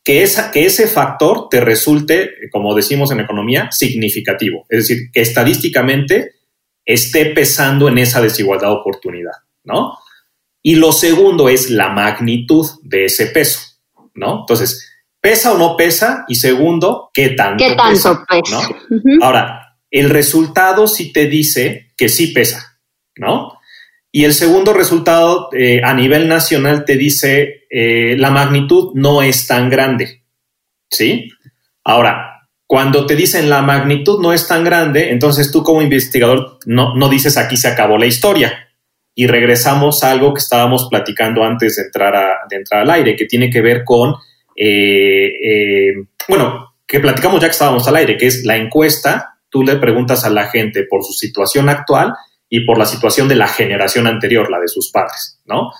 que, 0.08 0.24
esa, 0.24 0.52
que 0.52 0.66
ese 0.66 0.88
factor 0.88 1.50
te 1.50 1.60
resulte, 1.60 2.32
como 2.50 2.74
decimos 2.74 3.12
en 3.12 3.20
economía, 3.20 3.68
significativo. 3.74 4.66
Es 4.70 4.88
decir, 4.88 5.12
que 5.12 5.20
estadísticamente 5.20 6.36
esté 6.86 7.26
pesando 7.26 7.90
en 7.90 7.98
esa 7.98 8.22
desigualdad 8.22 8.70
de 8.70 8.76
oportunidad, 8.76 9.34
¿no? 9.66 9.98
Y 10.64 10.76
lo 10.76 10.94
segundo 10.94 11.50
es 11.50 11.70
la 11.70 11.90
magnitud 11.90 12.66
de 12.84 13.04
ese 13.04 13.28
peso, 13.28 13.60
¿no? 14.14 14.40
Entonces, 14.40 14.90
¿pesa 15.20 15.52
o 15.52 15.58
no 15.58 15.76
pesa? 15.76 16.24
Y 16.30 16.36
segundo, 16.36 17.10
¿qué 17.14 17.32
tanto, 17.32 17.66
¿Qué 17.66 17.76
tanto 17.76 18.24
pesa? 18.30 18.70
Ahora, 19.22 19.76
el 19.92 20.10
resultado 20.10 20.88
sí 20.88 21.12
te 21.12 21.26
dice 21.26 21.92
que 21.98 22.08
sí 22.08 22.28
pesa, 22.28 22.80
¿no? 23.18 23.57
Y 24.12 24.24
el 24.24 24.34
segundo 24.34 24.74
resultado 24.74 25.50
eh, 25.54 25.82
a 25.84 25.94
nivel 25.94 26.28
nacional 26.28 26.86
te 26.86 26.96
dice 26.96 27.66
eh, 27.70 28.16
la 28.18 28.32
magnitud 28.32 28.92
no 28.96 29.22
es 29.22 29.48
tan 29.48 29.70
grande. 29.70 30.24
¿Sí? 30.90 31.30
Ahora, 31.84 32.50
cuando 32.66 33.06
te 33.06 33.16
dicen 33.16 33.50
la 33.50 33.62
magnitud 33.62 34.22
no 34.22 34.34
es 34.34 34.48
tan 34.48 34.64
grande, 34.64 35.12
entonces 35.12 35.52
tú 35.52 35.64
como 35.64 35.82
investigador 35.82 36.58
no, 36.66 36.96
no 36.96 37.10
dices 37.10 37.38
aquí 37.38 37.58
se 37.58 37.68
acabó 37.68 37.98
la 37.98 38.06
historia. 38.06 38.70
Y 39.14 39.28
regresamos 39.28 40.04
a 40.04 40.12
algo 40.12 40.34
que 40.34 40.40
estábamos 40.40 40.88
platicando 40.90 41.44
antes 41.44 41.76
de 41.76 41.84
entrar, 41.84 42.14
de 42.50 42.56
entrar 42.56 42.82
al 42.82 42.92
aire, 42.92 43.16
que 43.16 43.26
tiene 43.26 43.50
que 43.50 43.62
ver 43.62 43.84
con, 43.84 44.14
eh, 44.56 45.94
bueno, 46.28 46.76
que 46.86 47.00
platicamos 47.00 47.42
ya 47.42 47.48
que 47.48 47.52
estábamos 47.52 47.88
al 47.88 47.96
aire, 47.96 48.16
que 48.16 48.28
es 48.28 48.46
la 48.46 48.56
encuesta. 48.56 49.40
Tú 49.50 49.64
le 49.64 49.76
preguntas 49.78 50.24
a 50.24 50.30
la 50.30 50.48
gente 50.48 50.84
por 50.84 51.04
su 51.04 51.14
situación 51.14 51.68
actual 51.68 52.14
y 52.50 52.66
por 52.66 52.78
la 52.78 52.86
situación 52.86 53.28
de 53.28 53.36
la 53.36 53.48
generación 53.48 54.08
anterior, 54.08 54.50
la 54.50 54.60
de 54.60 54.68
sus 54.68 54.92
padres, 54.92 55.40
¿no? 55.46 55.72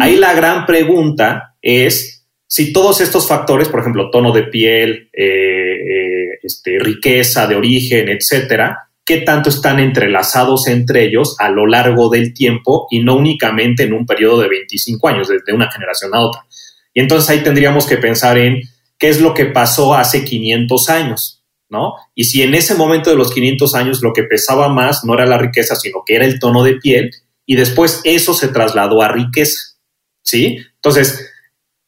Ahí 0.00 0.16
la 0.16 0.32
gran 0.32 0.64
pregunta 0.64 1.54
es 1.60 2.24
si 2.46 2.72
todos 2.72 3.00
estos 3.00 3.28
factores, 3.28 3.68
por 3.68 3.80
ejemplo, 3.80 4.10
tono 4.10 4.32
de 4.32 4.44
piel, 4.44 5.10
eh, 5.12 5.24
eh, 5.24 6.38
este, 6.42 6.78
riqueza 6.78 7.46
de 7.46 7.56
origen, 7.56 8.08
etcétera, 8.08 8.90
qué 9.04 9.18
tanto 9.18 9.48
están 9.48 9.80
entrelazados 9.80 10.66
entre 10.68 11.04
ellos 11.04 11.36
a 11.38 11.50
lo 11.50 11.66
largo 11.66 12.08
del 12.08 12.34
tiempo 12.34 12.86
y 12.90 13.00
no 13.00 13.16
únicamente 13.16 13.84
en 13.84 13.92
un 13.92 14.06
periodo 14.06 14.40
de 14.40 14.48
25 14.48 15.08
años, 15.08 15.28
desde 15.28 15.52
una 15.52 15.70
generación 15.70 16.14
a 16.14 16.20
otra. 16.20 16.46
Y 16.94 17.00
entonces 17.00 17.30
ahí 17.30 17.42
tendríamos 17.42 17.86
que 17.86 17.96
pensar 17.96 18.38
en 18.38 18.60
qué 18.98 19.08
es 19.08 19.20
lo 19.20 19.34
que 19.34 19.46
pasó 19.46 19.94
hace 19.94 20.24
500 20.24 20.90
años, 20.90 21.41
¿no? 21.72 21.94
Y 22.14 22.24
si 22.24 22.42
en 22.42 22.54
ese 22.54 22.74
momento 22.74 23.10
de 23.10 23.16
los 23.16 23.32
500 23.32 23.74
años 23.74 24.02
lo 24.02 24.12
que 24.12 24.24
pesaba 24.24 24.68
más 24.68 25.04
no 25.04 25.14
era 25.14 25.26
la 25.26 25.38
riqueza, 25.38 25.74
sino 25.74 26.02
que 26.06 26.14
era 26.14 26.26
el 26.26 26.38
tono 26.38 26.62
de 26.62 26.76
piel, 26.76 27.10
y 27.46 27.56
después 27.56 28.02
eso 28.04 28.34
se 28.34 28.48
trasladó 28.48 29.02
a 29.02 29.08
riqueza, 29.08 29.58
¿sí? 30.22 30.58
Entonces, 30.74 31.32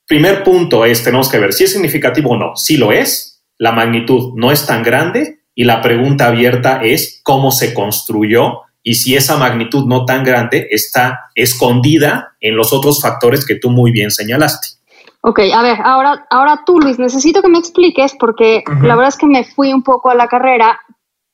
primer 0.06 0.42
punto 0.42 0.86
es, 0.86 1.04
tenemos 1.04 1.28
que 1.28 1.38
ver 1.38 1.52
si 1.52 1.64
es 1.64 1.72
significativo 1.72 2.30
o 2.30 2.36
no. 2.36 2.56
Si 2.56 2.76
lo 2.78 2.90
es, 2.90 3.44
la 3.58 3.72
magnitud 3.72 4.32
no 4.34 4.50
es 4.50 4.66
tan 4.66 4.82
grande 4.82 5.40
y 5.54 5.64
la 5.64 5.82
pregunta 5.82 6.26
abierta 6.26 6.80
es 6.82 7.20
cómo 7.22 7.52
se 7.52 7.74
construyó 7.74 8.62
y 8.82 8.96
si 8.96 9.14
esa 9.14 9.36
magnitud 9.36 9.86
no 9.86 10.04
tan 10.04 10.24
grande 10.24 10.68
está 10.70 11.30
escondida 11.34 12.36
en 12.40 12.56
los 12.56 12.72
otros 12.72 13.00
factores 13.00 13.46
que 13.46 13.56
tú 13.56 13.70
muy 13.70 13.92
bien 13.92 14.10
señalaste. 14.10 14.68
Ok, 15.26 15.40
a 15.54 15.62
ver, 15.62 15.78
ahora, 15.82 16.26
ahora 16.28 16.64
tú, 16.66 16.78
Luis, 16.78 16.98
necesito 16.98 17.40
que 17.40 17.48
me 17.48 17.58
expliques 17.58 18.14
porque 18.20 18.62
la 18.82 18.94
verdad 18.94 19.08
es 19.08 19.16
que 19.16 19.26
me 19.26 19.42
fui 19.42 19.72
un 19.72 19.82
poco 19.82 20.10
a 20.10 20.14
la 20.14 20.28
carrera 20.28 20.78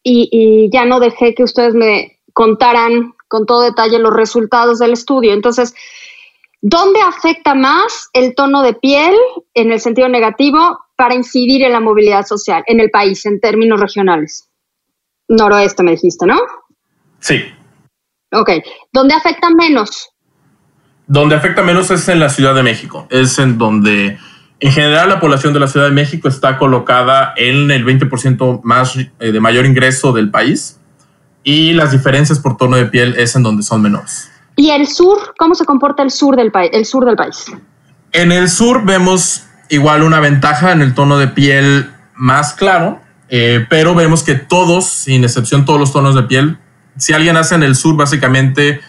y, 0.00 0.28
y, 0.30 0.70
ya 0.70 0.84
no 0.84 1.00
dejé 1.00 1.34
que 1.34 1.42
ustedes 1.42 1.74
me 1.74 2.20
contaran 2.32 3.14
con 3.26 3.46
todo 3.46 3.62
detalle 3.62 3.98
los 3.98 4.14
resultados 4.14 4.78
del 4.78 4.92
estudio. 4.92 5.32
Entonces, 5.32 5.74
¿dónde 6.60 7.00
afecta 7.00 7.56
más 7.56 8.10
el 8.12 8.36
tono 8.36 8.62
de 8.62 8.74
piel 8.74 9.16
en 9.54 9.72
el 9.72 9.80
sentido 9.80 10.08
negativo 10.08 10.78
para 10.94 11.16
incidir 11.16 11.64
en 11.64 11.72
la 11.72 11.80
movilidad 11.80 12.24
social 12.24 12.62
en 12.68 12.78
el 12.78 12.90
país 12.90 13.26
en 13.26 13.40
términos 13.40 13.80
regionales? 13.80 14.48
Noroeste 15.26 15.82
me 15.82 15.90
dijiste, 15.92 16.26
¿no? 16.26 16.38
Sí. 17.18 17.42
Ok. 18.30 18.50
¿Dónde 18.92 19.14
afecta 19.14 19.50
menos? 19.50 20.10
Donde 21.10 21.34
afecta 21.34 21.62
menos 21.64 21.90
es 21.90 22.08
en 22.08 22.20
la 22.20 22.28
Ciudad 22.28 22.54
de 22.54 22.62
México. 22.62 23.08
Es 23.10 23.40
en 23.40 23.58
donde, 23.58 24.16
en 24.60 24.72
general, 24.72 25.08
la 25.08 25.18
población 25.18 25.52
de 25.52 25.58
la 25.58 25.66
Ciudad 25.66 25.86
de 25.86 25.92
México 25.92 26.28
está 26.28 26.56
colocada 26.56 27.34
en 27.36 27.68
el 27.72 27.84
20% 27.84 28.60
más 28.62 28.96
eh, 28.96 29.08
de 29.18 29.40
mayor 29.40 29.66
ingreso 29.66 30.12
del 30.12 30.30
país 30.30 30.78
y 31.42 31.72
las 31.72 31.90
diferencias 31.90 32.38
por 32.38 32.56
tono 32.56 32.76
de 32.76 32.86
piel 32.86 33.16
es 33.18 33.34
en 33.34 33.42
donde 33.42 33.64
son 33.64 33.82
menores. 33.82 34.30
¿Y 34.54 34.70
el 34.70 34.86
sur? 34.86 35.34
¿Cómo 35.36 35.56
se 35.56 35.64
comporta 35.64 36.04
el 36.04 36.12
sur 36.12 36.36
del, 36.36 36.52
país, 36.52 36.70
el 36.72 36.84
sur 36.84 37.04
del 37.04 37.16
país? 37.16 37.46
En 38.12 38.30
el 38.30 38.48
sur 38.48 38.84
vemos 38.84 39.42
igual 39.68 40.04
una 40.04 40.20
ventaja 40.20 40.70
en 40.70 40.80
el 40.80 40.94
tono 40.94 41.18
de 41.18 41.26
piel 41.26 41.90
más 42.14 42.52
claro, 42.52 43.00
eh, 43.30 43.66
pero 43.68 43.96
vemos 43.96 44.22
que 44.22 44.36
todos, 44.36 44.88
sin 44.88 45.24
excepción 45.24 45.64
todos 45.64 45.80
los 45.80 45.92
tonos 45.92 46.14
de 46.14 46.22
piel, 46.22 46.58
si 46.96 47.14
alguien 47.14 47.34
nace 47.34 47.56
en 47.56 47.64
el 47.64 47.74
sur, 47.74 47.96
básicamente 47.96 48.80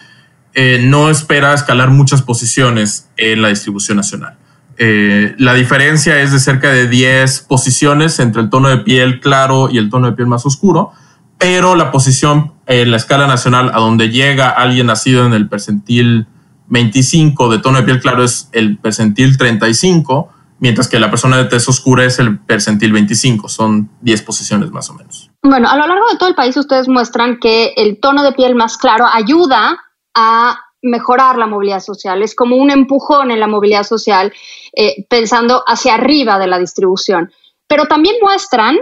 eh, 0.54 0.80
no 0.82 1.08
espera 1.08 1.54
escalar 1.54 1.90
muchas 1.90 2.22
posiciones 2.22 3.08
en 3.16 3.42
la 3.42 3.48
distribución 3.48 3.96
nacional. 3.96 4.36
Eh, 4.78 5.34
la 5.38 5.54
diferencia 5.54 6.20
es 6.20 6.32
de 6.32 6.40
cerca 6.40 6.70
de 6.70 6.88
10 6.88 7.40
posiciones 7.40 8.18
entre 8.18 8.42
el 8.42 8.50
tono 8.50 8.68
de 8.68 8.78
piel 8.78 9.20
claro 9.20 9.68
y 9.70 9.78
el 9.78 9.90
tono 9.90 10.08
de 10.08 10.12
piel 10.14 10.28
más 10.28 10.44
oscuro, 10.46 10.92
pero 11.38 11.74
la 11.74 11.90
posición 11.90 12.52
en 12.66 12.90
la 12.90 12.96
escala 12.96 13.26
nacional 13.26 13.70
a 13.74 13.80
donde 13.80 14.10
llega 14.10 14.48
alguien 14.50 14.86
nacido 14.86 15.26
en 15.26 15.34
el 15.34 15.48
percentil 15.48 16.26
25 16.68 17.50
de 17.50 17.58
tono 17.58 17.78
de 17.78 17.84
piel 17.84 18.00
claro 18.00 18.24
es 18.24 18.48
el 18.52 18.78
percentil 18.78 19.36
35, 19.36 20.30
mientras 20.58 20.88
que 20.88 20.98
la 20.98 21.10
persona 21.10 21.36
de 21.36 21.44
tez 21.44 21.68
oscura 21.68 22.04
es 22.04 22.18
el 22.18 22.38
percentil 22.38 22.92
25, 22.92 23.48
son 23.48 23.90
10 24.00 24.22
posiciones 24.22 24.70
más 24.70 24.88
o 24.88 24.94
menos. 24.94 25.30
Bueno, 25.42 25.68
a 25.68 25.76
lo 25.76 25.86
largo 25.86 26.08
de 26.10 26.16
todo 26.16 26.28
el 26.28 26.34
país 26.34 26.56
ustedes 26.56 26.88
muestran 26.88 27.38
que 27.40 27.74
el 27.76 28.00
tono 28.00 28.22
de 28.22 28.32
piel 28.32 28.54
más 28.54 28.76
claro 28.78 29.06
ayuda 29.12 29.78
a 30.14 30.58
mejorar 30.82 31.38
la 31.38 31.46
movilidad 31.46 31.80
social, 31.80 32.22
es 32.22 32.34
como 32.34 32.56
un 32.56 32.70
empujón 32.70 33.30
en 33.30 33.40
la 33.40 33.46
movilidad 33.46 33.84
social 33.84 34.32
eh, 34.74 35.06
pensando 35.08 35.62
hacia 35.66 35.94
arriba 35.94 36.38
de 36.38 36.48
la 36.48 36.58
distribución. 36.58 37.30
Pero 37.68 37.86
también 37.86 38.16
muestran 38.20 38.78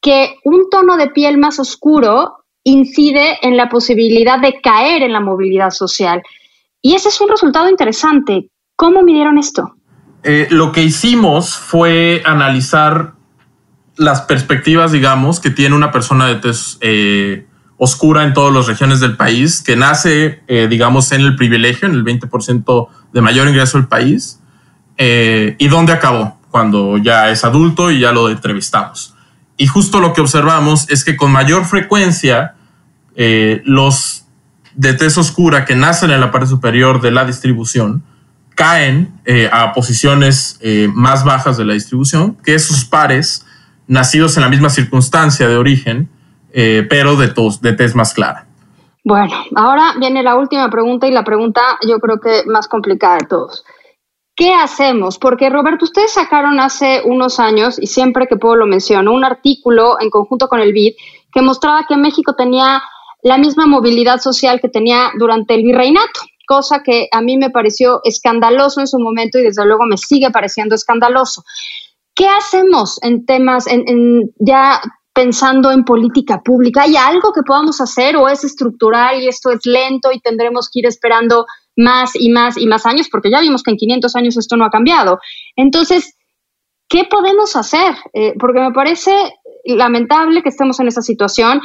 que 0.00 0.36
un 0.44 0.70
tono 0.70 0.96
de 0.96 1.08
piel 1.08 1.38
más 1.38 1.58
oscuro 1.58 2.44
incide 2.64 3.38
en 3.42 3.56
la 3.56 3.68
posibilidad 3.68 4.38
de 4.40 4.60
caer 4.60 5.02
en 5.02 5.12
la 5.12 5.20
movilidad 5.20 5.70
social. 5.70 6.22
Y 6.80 6.94
ese 6.94 7.08
es 7.08 7.20
un 7.20 7.28
resultado 7.28 7.68
interesante. 7.68 8.48
¿Cómo 8.76 9.02
midieron 9.02 9.38
esto? 9.38 9.74
Eh, 10.24 10.46
lo 10.50 10.70
que 10.70 10.82
hicimos 10.82 11.56
fue 11.56 12.22
analizar 12.24 13.14
las 13.96 14.22
perspectivas, 14.22 14.92
digamos, 14.92 15.40
que 15.40 15.50
tiene 15.50 15.74
una 15.74 15.90
persona 15.90 16.26
de 16.26 16.36
tez 16.36 16.78
eh, 16.80 17.46
oscura 17.84 18.22
en 18.22 18.32
todas 18.32 18.54
las 18.54 18.66
regiones 18.66 19.00
del 19.00 19.16
país, 19.16 19.60
que 19.60 19.74
nace, 19.74 20.42
eh, 20.46 20.68
digamos, 20.68 21.10
en 21.10 21.22
el 21.22 21.34
privilegio, 21.34 21.88
en 21.88 21.94
el 21.94 22.04
20% 22.04 22.88
de 23.12 23.20
mayor 23.20 23.48
ingreso 23.48 23.78
del 23.78 23.88
país, 23.88 24.38
y 24.98 25.66
dónde 25.66 25.92
acabó 25.92 26.38
cuando 26.52 26.96
ya 26.98 27.30
es 27.30 27.44
adulto 27.44 27.90
y 27.90 27.98
ya 27.98 28.12
lo 28.12 28.28
entrevistamos. 28.28 29.14
Y 29.56 29.66
justo 29.66 30.00
lo 30.00 30.12
que 30.12 30.20
observamos 30.20 30.88
es 30.90 31.04
que 31.04 31.16
con 31.16 31.32
mayor 31.32 31.64
frecuencia 31.64 32.54
eh, 33.16 33.62
los 33.64 34.24
de 34.74 34.94
tez 34.94 35.18
oscura 35.18 35.64
que 35.64 35.74
nacen 35.74 36.10
en 36.10 36.20
la 36.20 36.30
parte 36.30 36.46
superior 36.46 37.00
de 37.00 37.10
la 37.10 37.24
distribución 37.24 38.02
caen 38.54 39.12
eh, 39.24 39.48
a 39.52 39.72
posiciones 39.72 40.58
eh, 40.60 40.88
más 40.94 41.24
bajas 41.24 41.56
de 41.56 41.64
la 41.64 41.74
distribución 41.74 42.36
que 42.44 42.58
sus 42.58 42.84
pares 42.84 43.44
nacidos 43.86 44.36
en 44.36 44.42
la 44.42 44.48
misma 44.48 44.70
circunstancia 44.70 45.48
de 45.48 45.56
origen, 45.56 46.08
pero 46.52 47.16
de, 47.16 47.28
tos, 47.28 47.60
de 47.60 47.72
tez 47.72 47.94
más 47.94 48.14
clara. 48.14 48.46
Bueno, 49.04 49.32
ahora 49.56 49.94
viene 49.98 50.22
la 50.22 50.36
última 50.36 50.70
pregunta 50.70 51.08
y 51.08 51.10
la 51.10 51.24
pregunta 51.24 51.60
yo 51.86 51.98
creo 51.98 52.20
que 52.20 52.44
más 52.46 52.68
complicada 52.68 53.18
de 53.18 53.26
todos. 53.26 53.64
¿Qué 54.34 54.54
hacemos? 54.54 55.18
Porque 55.18 55.50
Roberto, 55.50 55.84
ustedes 55.84 56.12
sacaron 56.12 56.58
hace 56.58 57.02
unos 57.04 57.38
años, 57.38 57.78
y 57.78 57.86
siempre 57.86 58.26
que 58.26 58.36
puedo 58.36 58.56
lo 58.56 58.66
menciono, 58.66 59.12
un 59.12 59.24
artículo 59.24 60.00
en 60.00 60.08
conjunto 60.08 60.48
con 60.48 60.60
el 60.60 60.72
BID 60.72 60.94
que 61.32 61.42
mostraba 61.42 61.86
que 61.86 61.96
México 61.96 62.34
tenía 62.34 62.82
la 63.22 63.38
misma 63.38 63.66
movilidad 63.66 64.20
social 64.20 64.60
que 64.60 64.68
tenía 64.68 65.10
durante 65.18 65.54
el 65.54 65.62
virreinato, 65.62 66.20
cosa 66.46 66.82
que 66.82 67.08
a 67.12 67.20
mí 67.20 67.36
me 67.36 67.50
pareció 67.50 68.00
escandaloso 68.04 68.80
en 68.80 68.86
su 68.86 68.98
momento 68.98 69.38
y 69.38 69.42
desde 69.42 69.64
luego 69.66 69.86
me 69.86 69.96
sigue 69.96 70.30
pareciendo 70.30 70.74
escandaloso. 70.74 71.44
¿Qué 72.14 72.26
hacemos 72.26 72.98
en 73.02 73.24
temas, 73.24 73.66
en, 73.66 74.32
ya 74.38 74.80
pensando 75.12 75.70
en 75.70 75.84
política 75.84 76.40
pública? 76.42 76.82
¿Hay 76.82 76.96
algo 76.96 77.32
que 77.32 77.42
podamos 77.42 77.80
hacer 77.80 78.16
o 78.16 78.28
es 78.28 78.44
estructural 78.44 79.22
y 79.22 79.28
esto 79.28 79.50
es 79.50 79.64
lento 79.64 80.10
y 80.12 80.20
tendremos 80.20 80.68
que 80.70 80.80
ir 80.80 80.86
esperando 80.86 81.46
más 81.76 82.12
y 82.14 82.30
más 82.30 82.56
y 82.58 82.66
más 82.66 82.86
años, 82.86 83.08
porque 83.10 83.30
ya 83.30 83.40
vimos 83.40 83.62
que 83.62 83.70
en 83.70 83.76
500 83.76 84.16
años 84.16 84.36
esto 84.36 84.56
no 84.56 84.64
ha 84.64 84.70
cambiado. 84.70 85.18
Entonces, 85.56 86.16
¿qué 86.88 87.04
podemos 87.04 87.56
hacer? 87.56 87.94
Eh, 88.12 88.34
porque 88.38 88.60
me 88.60 88.72
parece 88.72 89.12
lamentable 89.64 90.42
que 90.42 90.48
estemos 90.48 90.80
en 90.80 90.88
esa 90.88 91.02
situación. 91.02 91.60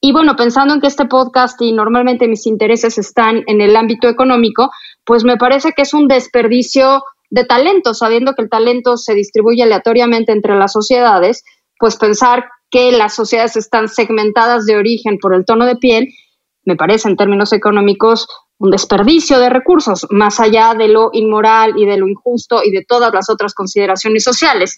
Y 0.00 0.12
bueno, 0.12 0.36
pensando 0.36 0.74
en 0.74 0.80
que 0.80 0.86
este 0.86 1.06
podcast 1.06 1.60
y 1.62 1.72
normalmente 1.72 2.28
mis 2.28 2.46
intereses 2.46 2.98
están 2.98 3.42
en 3.46 3.60
el 3.60 3.76
ámbito 3.76 4.08
económico, 4.08 4.70
pues 5.04 5.24
me 5.24 5.36
parece 5.36 5.72
que 5.72 5.82
es 5.82 5.94
un 5.94 6.08
desperdicio 6.08 7.02
de 7.30 7.44
talento, 7.44 7.94
sabiendo 7.94 8.34
que 8.34 8.42
el 8.42 8.50
talento 8.50 8.96
se 8.96 9.14
distribuye 9.14 9.62
aleatoriamente 9.62 10.32
entre 10.32 10.56
las 10.56 10.72
sociedades, 10.72 11.42
pues 11.78 11.96
pensar 11.96 12.44
que 12.74 12.90
las 12.90 13.14
sociedades 13.14 13.54
están 13.54 13.88
segmentadas 13.88 14.66
de 14.66 14.76
origen 14.76 15.18
por 15.18 15.32
el 15.32 15.44
tono 15.44 15.64
de 15.64 15.76
piel, 15.76 16.08
me 16.64 16.74
parece 16.74 17.08
en 17.08 17.16
términos 17.16 17.52
económicos 17.52 18.26
un 18.58 18.72
desperdicio 18.72 19.38
de 19.38 19.48
recursos, 19.48 20.08
más 20.10 20.40
allá 20.40 20.74
de 20.74 20.88
lo 20.88 21.10
inmoral 21.12 21.74
y 21.76 21.86
de 21.86 21.96
lo 21.98 22.08
injusto 22.08 22.62
y 22.64 22.72
de 22.72 22.84
todas 22.84 23.14
las 23.14 23.30
otras 23.30 23.54
consideraciones 23.54 24.24
sociales. 24.24 24.76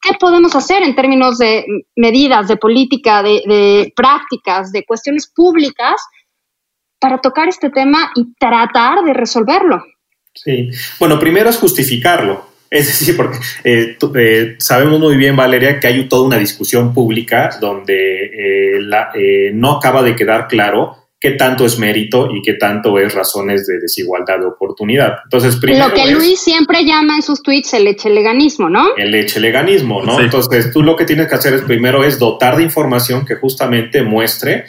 ¿Qué 0.00 0.14
podemos 0.18 0.56
hacer 0.56 0.82
en 0.84 0.94
términos 0.94 1.36
de 1.36 1.66
medidas, 1.96 2.48
de 2.48 2.56
política, 2.56 3.22
de, 3.22 3.92
prácticas, 3.94 4.72
de 4.72 4.86
cuestiones 4.86 5.30
públicas 5.30 6.00
para 6.98 7.18
tocar 7.18 7.48
este 7.48 7.68
tema 7.68 8.10
y 8.14 8.32
tratar 8.38 9.04
de 9.04 9.12
resolverlo? 9.12 9.84
Sí, 10.32 10.70
bueno, 10.98 11.18
primero 11.18 11.50
es 11.50 11.58
justificarlo. 11.58 12.53
Es 12.70 12.86
decir, 12.86 13.16
porque 13.16 13.38
eh, 13.62 13.96
eh, 14.16 14.56
sabemos 14.58 14.98
muy 14.98 15.16
bien, 15.16 15.36
Valeria, 15.36 15.78
que 15.78 15.86
hay 15.86 16.08
toda 16.08 16.26
una 16.26 16.38
discusión 16.38 16.92
pública 16.92 17.50
donde 17.60 18.30
eh, 19.14 19.52
no 19.54 19.72
acaba 19.76 20.02
de 20.02 20.16
quedar 20.16 20.48
claro 20.48 20.96
qué 21.20 21.30
tanto 21.30 21.64
es 21.64 21.78
mérito 21.78 22.28
y 22.34 22.42
qué 22.42 22.54
tanto 22.54 22.98
es 22.98 23.14
razones 23.14 23.66
de 23.66 23.78
desigualdad 23.78 24.40
de 24.40 24.46
oportunidad. 24.46 25.20
Entonces, 25.24 25.56
primero 25.56 25.88
lo 25.88 25.94
que 25.94 26.10
Luis 26.10 26.40
siempre 26.40 26.84
llama 26.84 27.16
en 27.16 27.22
sus 27.22 27.42
tweets 27.42 27.74
el 27.74 27.86
echeleganismo, 27.86 28.68
¿no? 28.68 28.94
El 28.96 29.14
echeleganismo, 29.14 30.02
¿no? 30.02 30.20
Entonces, 30.20 30.70
tú 30.72 30.82
lo 30.82 30.96
que 30.96 31.04
tienes 31.06 31.28
que 31.28 31.34
hacer 31.36 31.54
es 31.54 31.62
primero 31.62 32.04
es 32.04 32.18
dotar 32.18 32.56
de 32.56 32.64
información 32.64 33.24
que 33.24 33.36
justamente 33.36 34.02
muestre 34.02 34.64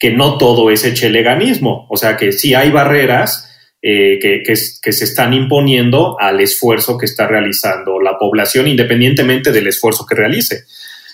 que 0.00 0.10
no 0.10 0.38
todo 0.38 0.70
es 0.70 0.84
echeleganismo, 0.84 1.86
o 1.90 1.96
sea, 1.96 2.16
que 2.16 2.32
sí 2.32 2.54
hay 2.54 2.70
barreras 2.70 3.49
eh, 3.82 4.18
que, 4.20 4.42
que, 4.42 4.54
que, 4.82 4.92
se 4.92 5.04
están 5.04 5.32
imponiendo 5.32 6.18
al 6.20 6.40
esfuerzo 6.40 6.98
que 6.98 7.06
está 7.06 7.26
realizando 7.26 7.98
la 8.00 8.18
población, 8.18 8.68
independientemente 8.68 9.52
del 9.52 9.68
esfuerzo 9.68 10.04
que 10.06 10.14
realice. 10.14 10.64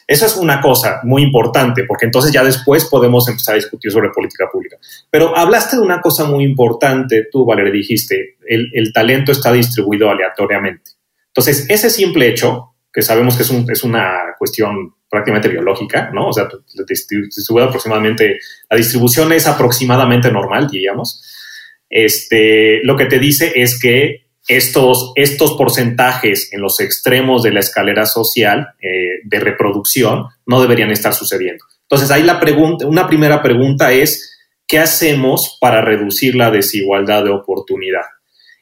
Esa 0.06 0.26
es 0.26 0.36
una 0.36 0.60
cosa 0.60 1.00
muy 1.02 1.22
importante, 1.22 1.84
porque 1.84 2.06
entonces 2.06 2.32
ya 2.32 2.44
después 2.44 2.84
podemos 2.84 3.28
empezar 3.28 3.54
a 3.54 3.56
discutir 3.56 3.90
sobre 3.90 4.10
política 4.10 4.48
pública. 4.50 4.76
Pero 5.10 5.36
hablaste 5.36 5.76
de 5.76 5.82
una 5.82 6.00
cosa 6.00 6.24
muy 6.24 6.44
importante, 6.44 7.26
tú, 7.30 7.44
Valeria, 7.44 7.72
dijiste, 7.72 8.36
el, 8.46 8.92
talento 8.92 9.32
está 9.32 9.52
distribuido 9.52 10.08
aleatoriamente. 10.08 10.92
Entonces, 11.28 11.66
ese 11.68 11.90
simple 11.90 12.28
hecho, 12.28 12.74
que 12.92 13.02
sabemos 13.02 13.36
que 13.36 13.42
es, 13.42 13.50
es 13.50 13.84
una 13.84 14.34
cuestión 14.38 14.94
prácticamente 15.10 15.48
biológica, 15.48 16.10
¿no? 16.12 16.28
O 16.28 16.32
sea, 16.32 16.48
distribuido 16.86 17.68
aproximadamente, 17.68 18.38
la 18.70 18.76
distribución 18.76 19.32
es 19.32 19.48
aproximadamente 19.48 20.30
normal, 20.30 20.68
diríamos. 20.68 21.22
Este, 21.88 22.80
lo 22.82 22.96
que 22.96 23.06
te 23.06 23.18
dice 23.18 23.52
es 23.56 23.78
que 23.80 24.26
estos, 24.48 25.12
estos 25.16 25.56
porcentajes 25.56 26.52
en 26.52 26.60
los 26.60 26.80
extremos 26.80 27.42
de 27.42 27.52
la 27.52 27.60
escalera 27.60 28.06
social 28.06 28.68
eh, 28.80 29.20
de 29.24 29.40
reproducción 29.40 30.26
no 30.46 30.60
deberían 30.60 30.90
estar 30.90 31.14
sucediendo. 31.14 31.64
Entonces, 31.82 32.10
ahí 32.10 32.22
la 32.22 32.40
pregunta, 32.40 32.86
una 32.86 33.06
primera 33.06 33.42
pregunta 33.42 33.92
es, 33.92 34.36
¿qué 34.66 34.78
hacemos 34.78 35.58
para 35.60 35.80
reducir 35.80 36.34
la 36.34 36.50
desigualdad 36.50 37.24
de 37.24 37.30
oportunidad? 37.30 38.02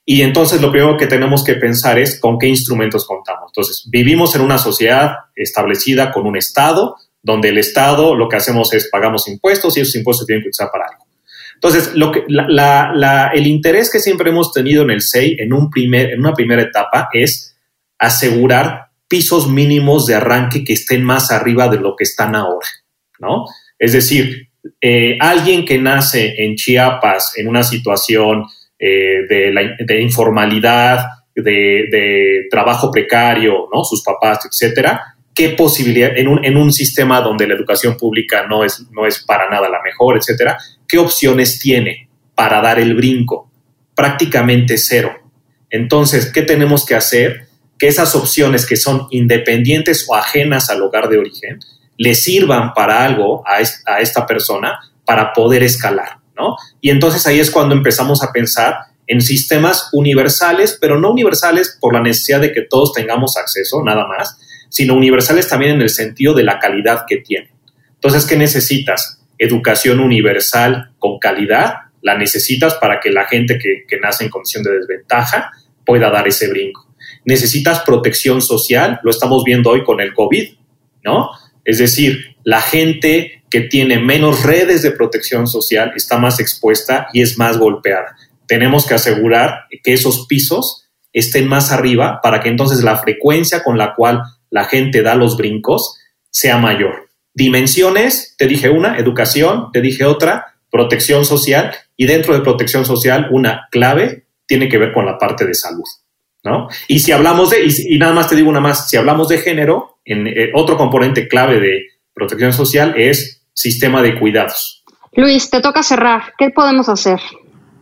Y 0.07 0.21
entonces 0.21 0.61
lo 0.61 0.71
primero 0.71 0.99
que 0.99 1.07
tenemos 1.07 1.43
que 1.43 1.55
pensar 1.55 1.99
es 1.99 2.21
con 2.21 2.39
qué 2.39 2.47
instrumentos 2.47 3.07
contamos. 3.07 3.51
Entonces, 3.51 3.89
vivimos 3.91 4.35
en 4.35 4.43
una 4.43 4.59
sociedad 4.59 5.13
establecida 5.35 6.13
con 6.13 6.27
un 6.27 6.37
Estado, 6.37 6.97
donde 7.23 7.49
el 7.49 7.59
Estado 7.59 8.15
lo 8.15 8.29
que 8.29 8.37
hacemos 8.37 8.75
es 8.75 8.89
pagamos 8.91 9.27
impuestos 9.29 9.77
y 9.77 9.81
esos 9.81 9.97
impuestos 9.97 10.27
tienen 10.27 10.43
que 10.43 10.51
usar 10.51 10.69
para 10.71 10.85
algo. 10.87 11.04
Entonces, 11.65 11.95
lo 11.95 12.13
que, 12.13 12.25
el 12.27 13.47
interés 13.47 13.91
que 13.91 13.99
siempre 13.99 14.29
hemos 14.29 14.53
tenido 14.53 14.83
en 14.83 14.91
el 14.91 15.01
SEI 15.01 15.37
en, 15.39 15.55
un 15.55 15.71
primer, 15.71 16.11
en 16.13 16.21
una 16.21 16.35
primera 16.35 16.61
etapa 16.61 17.09
es 17.15 17.57
asegurar 17.99 18.89
pisos 19.09 19.49
mínimos 19.49 20.05
de 20.05 20.15
arranque 20.15 20.63
que 20.63 20.75
estén 20.75 21.03
más 21.03 21.31
arriba 21.31 21.69
de 21.69 21.79
lo 21.79 21.97
que 21.97 22.05
están 22.05 22.37
ahora, 22.37 22.67
¿no? 23.19 23.47
Es 23.79 23.95
decir, 23.95 24.51
eh, 24.79 25.17
alguien 25.19 25.65
que 25.65 25.79
nace 25.79 26.35
en 26.37 26.55
Chiapas 26.55 27.33
en 27.39 27.49
una 27.49 27.63
situación 27.63 28.45
eh, 28.79 29.23
de, 29.27 30.01
informalidad, 30.03 31.07
de, 31.35 32.47
trabajo 32.51 32.91
precario, 32.91 33.71
¿no? 33.73 33.85
Sus 33.85 34.03
papás, 34.03 34.41
etcétera, 34.45 35.14
qué 35.35 35.51
posibilidad, 35.51 36.17
en 36.17 36.29
un, 36.29 36.45
en 36.45 36.57
un, 36.57 36.73
sistema 36.73 37.21
donde 37.21 37.47
la 37.47 37.55
educación 37.55 37.97
pública 37.97 38.47
no 38.47 38.65
es, 38.65 38.87
no 38.93 39.07
es 39.07 39.23
para 39.25 39.51
nada 39.51 39.69
la 39.69 39.83
mejor, 39.83 40.17
etcétera, 40.17 40.59
qué 40.87 40.99
opciones 40.99 41.59
tiene 41.59 42.09
para 42.35 42.61
dar 42.61 42.79
el 42.79 42.95
brinco? 42.95 43.51
Prácticamente 43.95 44.79
cero. 44.79 45.13
Entonces, 45.71 46.31
¿qué 46.33 46.43
tenemos 46.43 46.87
que 46.87 46.95
hacer? 46.95 47.49
Que 47.79 47.89
esas 47.89 48.15
opciones 48.15 48.65
que 48.65 48.77
son 48.77 49.09
independientes 49.11 50.07
o 50.09 50.15
ajenas 50.15 50.71
al 50.71 50.83
hogar 50.83 51.09
de 51.09 51.19
origen 51.19 51.59
le 51.97 52.15
sirvan 52.15 52.73
para 52.73 53.05
algo 53.05 53.45
a, 53.47 53.59
a 53.93 54.01
esta 54.01 54.27
persona 54.27 54.79
para 55.05 55.33
poder 55.33 55.63
escalar, 55.63 56.19
¿no? 56.37 56.57
Y 56.81 56.91
entonces 56.91 57.27
ahí 57.27 57.41
es 57.41 57.51
cuando 57.51 57.75
empezamos 57.75 58.23
a 58.23 58.33
pensar 58.33 58.77
en 59.07 59.21
sistemas 59.21 59.91
universales, 59.93 60.79
pero 60.81 60.99
no 60.99 61.11
universales 61.11 61.77
por 61.81 61.93
la 61.93 62.01
necesidad 62.01 62.41
de 62.41 62.53
que 62.53 62.63
todos 62.63 62.93
tengamos 62.93 63.37
acceso, 63.37 63.83
nada 63.85 64.07
más, 64.07 64.39
sino 64.75 64.95
universales 64.95 65.49
también 65.49 65.77
en 65.77 65.83
el 65.83 65.89
sentido 65.89 66.35
de 66.35 66.43
la 66.43 66.59
calidad 66.59 67.05
que 67.07 67.19
tienen. 67.19 67.51
Entonces, 67.93 68.27
¿qué 68.27 68.37
necesitas? 68.37 69.23
Educación 69.39 70.01
universal 70.01 70.91
con 70.99 71.21
calidad, 71.21 71.75
la 72.03 72.19
necesitas 72.19 72.75
para 72.75 72.99
que 72.99 73.13
la 73.13 73.25
gente 73.25 73.57
que, 73.57 73.85
que 73.87 74.01
nace 74.01 74.25
en 74.25 74.31
condición 74.31 74.65
de 74.65 74.73
desventaja 74.73 75.53
pueda 75.87 76.11
dar 76.11 76.27
ese 76.27 76.49
brinco. 76.49 76.93
Necesitas 77.25 77.83
protección 77.83 78.43
social, 78.43 78.99
lo 79.05 79.13
estamos 79.13 79.45
viendo 79.45 79.71
hoy 79.71 79.85
con 79.85 80.01
el 80.01 80.13
COVID, 80.13 80.55
¿no? 81.05 81.31
Es 81.65 81.79
decir, 81.79 82.35
la 82.43 82.61
gente 82.61 83.45
que 83.51 83.61
tiene 83.61 84.01
menos 84.01 84.43
redes 84.43 84.83
de 84.83 84.91
protección 84.91 85.47
social 85.47 85.93
está 85.95 86.19
más 86.19 86.41
expuesta 86.41 87.07
y 87.13 87.23
es 87.23 87.39
más 87.39 87.59
golpeada. 87.59 88.17
Tenemos 88.49 88.89
que 88.89 88.95
asegurar 88.95 89.67
que 89.85 89.93
esos 89.93 90.27
pisos 90.27 90.91
estén 91.13 91.47
más 91.47 91.71
arriba 91.71 92.19
para 92.21 92.41
que 92.41 92.49
entonces 92.49 92.83
la 92.83 92.99
frecuencia 92.99 93.63
con 93.63 93.79
la 93.79 93.95
cual 93.95 94.21
la 94.55 94.67
gente 94.67 95.03
da 95.03 95.17
los 95.17 95.37
brincos 95.37 95.99
sea 96.31 96.59
mayor. 96.59 97.09
Dimensiones, 97.35 98.37
te 98.39 98.47
dije 98.47 98.71
una, 98.71 98.97
educación, 98.99 99.71
te 99.73 99.81
dije 99.81 100.05
otra, 100.05 100.55
protección 100.71 101.25
social 101.25 101.73
y 101.97 102.07
dentro 102.07 102.35
de 102.35 102.41
protección 102.41 102.85
social 102.87 103.27
una 103.33 103.67
clave 103.73 104.27
tiene 104.47 104.69
que 104.69 104.79
ver 104.79 104.93
con 104.93 105.07
la 105.07 105.19
parte 105.19 105.45
de 105.45 105.55
salud. 105.55 105.83
¿no? 106.45 106.69
Y 106.87 107.01
si 107.01 107.11
hablamos 107.11 107.51
de, 107.51 107.65
y, 107.67 107.99
nada 107.99 108.13
más 108.13 108.29
te 108.29 108.37
digo 108.37 108.49
una 108.49 108.61
más, 108.61 108.89
si 108.89 108.97
hablamos 108.97 109.29
de 109.29 109.39
género, 109.39 109.99
en, 110.05 110.29
eh, 110.29 110.53
otro 110.55 110.77
componente 110.77 111.27
clave 111.27 111.59
de 111.59 111.87
protección 112.13 112.53
social 112.53 112.95
es 112.97 113.45
sistema 113.53 114.03
de 114.03 114.21
cuidados. 114.21 114.85
Luis, 115.15 115.51
te 115.51 115.61
toca 115.61 115.83
cerrar. 115.83 116.35
¿Qué 116.39 116.51
podemos 116.51 116.89
hacer? 116.89 117.19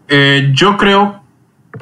Eh, 0.08 0.48
yo 0.54 0.78
creo, 0.78 1.21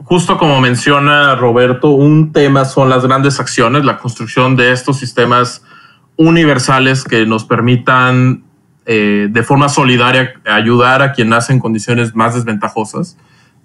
justo 0.05 0.38
como 0.38 0.61
menciona 0.61 1.35
Roberto, 1.35 1.90
un 1.90 2.33
tema 2.33 2.64
son 2.64 2.88
las 2.88 3.05
grandes 3.05 3.40
acciones, 3.40 3.85
la 3.85 3.98
construcción 3.98 4.57
de 4.57 4.72
estos 4.72 4.98
sistemas 4.98 5.62
universales 6.16 7.05
que 7.05 7.26
nos 7.26 7.44
permitan 7.44 8.44
eh, 8.87 9.29
de 9.31 9.42
forma 9.42 9.68
solidaria 9.68 10.35
ayudar 10.46 11.03
a 11.03 11.12
quien 11.12 11.29
nace 11.29 11.53
en 11.53 11.61
condiciones 11.61 12.14
más 12.14 12.35
desventajosas 12.35 13.16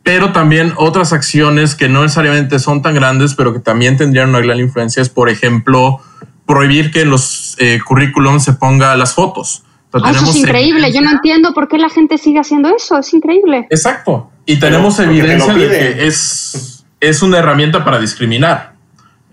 pero 0.05 0.31
también 0.31 0.71
otras 0.77 1.13
acciones 1.13 1.73
que 1.73 1.89
no 1.89 2.03
necesariamente 2.03 2.59
son 2.59 2.83
tan 2.83 2.93
grandes, 2.93 3.33
pero 3.33 3.53
que 3.53 3.59
también 3.59 3.97
tendrían 3.97 4.29
una 4.29 4.39
gran 4.39 4.59
influencia 4.59 5.01
es, 5.01 5.09
por 5.09 5.29
ejemplo, 5.29 5.99
prohibir 6.45 6.91
que 6.91 7.01
en 7.01 7.09
los 7.09 7.55
eh, 7.57 7.79
currículums 7.83 8.43
se 8.43 8.53
ponga 8.53 8.95
las 8.95 9.15
fotos. 9.15 9.63
Ah, 9.93 10.11
eso 10.11 10.29
es 10.29 10.35
increíble. 10.35 10.93
Yo 10.93 11.01
no 11.01 11.09
entiendo 11.09 11.55
por 11.55 11.67
qué 11.67 11.79
la 11.79 11.89
gente 11.89 12.19
sigue 12.19 12.37
haciendo 12.37 12.69
eso. 12.69 12.99
Es 12.99 13.11
increíble. 13.15 13.65
Exacto. 13.71 14.29
Y 14.45 14.57
tenemos 14.57 14.99
evidencia 14.99 15.53
de 15.53 15.69
que 15.69 16.07
es, 16.07 16.85
es 16.99 17.21
una 17.21 17.39
herramienta 17.39 17.83
para 17.83 17.99
discriminar. 17.99 18.75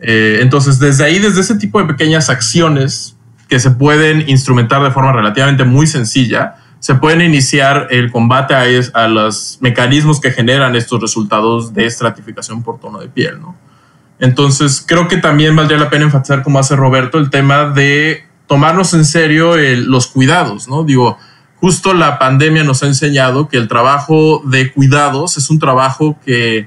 Eh, 0.00 0.38
entonces, 0.40 0.78
desde 0.78 1.04
ahí, 1.04 1.18
desde 1.18 1.40
ese 1.40 1.56
tipo 1.56 1.78
de 1.80 1.86
pequeñas 1.86 2.28
acciones 2.30 3.16
que 3.48 3.60
se 3.60 3.70
pueden 3.70 4.28
instrumentar 4.28 4.82
de 4.82 4.90
forma 4.90 5.12
relativamente 5.12 5.64
muy 5.64 5.86
sencilla, 5.86 6.56
se 6.80 6.96
pueden 6.96 7.20
iniciar 7.20 7.86
el 7.90 8.10
combate 8.10 8.54
a, 8.54 9.06
los 9.06 9.58
mecanismos 9.60 10.20
que 10.20 10.32
generan 10.32 10.74
estos 10.74 11.00
resultados 11.00 11.72
de 11.72 11.86
estratificación 11.86 12.64
por 12.64 12.80
tono 12.80 12.98
de 12.98 13.08
piel, 13.08 13.40
¿no? 13.40 13.56
Entonces, 14.18 14.84
creo 14.84 15.06
que 15.06 15.18
también 15.18 15.54
valdría 15.54 15.78
la 15.78 15.90
pena 15.90 16.04
enfatizar, 16.06 16.42
como 16.42 16.58
hace 16.58 16.74
Roberto, 16.74 17.18
el 17.18 17.30
tema 17.30 17.66
de 17.66 18.24
tomarnos 18.46 18.94
en 18.94 19.04
serio 19.04 19.56
los 19.56 20.08
cuidados, 20.08 20.66
¿no? 20.66 20.82
Digo, 20.82 21.18
justo 21.62 21.94
la 21.94 22.18
pandemia 22.18 22.64
nos 22.64 22.82
ha 22.82 22.86
enseñado 22.86 23.48
que 23.48 23.56
el 23.56 23.68
trabajo 23.68 24.42
de 24.44 24.72
cuidados 24.72 25.38
es 25.38 25.48
un 25.48 25.60
trabajo 25.60 26.16
que 26.24 26.66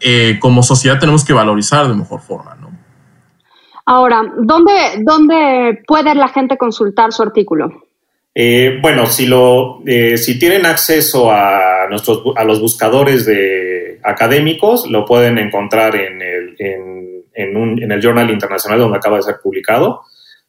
eh, 0.00 0.38
como 0.38 0.62
sociedad 0.62 1.00
tenemos 1.00 1.24
que 1.24 1.32
valorizar 1.32 1.88
de 1.88 1.94
mejor 1.94 2.20
forma, 2.20 2.54
¿no? 2.60 2.68
Ahora, 3.86 4.22
¿dónde, 4.36 4.72
¿dónde 4.98 5.82
puede 5.86 6.14
la 6.14 6.28
gente 6.28 6.58
consultar 6.58 7.10
su 7.10 7.22
artículo? 7.22 7.86
Eh, 8.34 8.78
bueno, 8.82 9.06
si, 9.06 9.24
lo, 9.24 9.80
eh, 9.86 10.18
si 10.18 10.38
tienen 10.38 10.66
acceso 10.66 11.32
a, 11.32 11.86
nuestros, 11.88 12.22
a 12.36 12.44
los 12.44 12.60
buscadores 12.60 13.24
de 13.24 13.98
académicos, 14.04 14.90
lo 14.90 15.06
pueden 15.06 15.38
encontrar 15.38 15.96
en 15.96 16.20
el, 16.20 16.54
en, 17.34 17.56
un, 17.56 17.82
en 17.82 17.90
el 17.90 18.02
Journal 18.02 18.30
Internacional 18.30 18.78
donde 18.78 18.98
acaba 18.98 19.16
de 19.16 19.22
ser 19.22 19.36
publicado, 19.42 20.02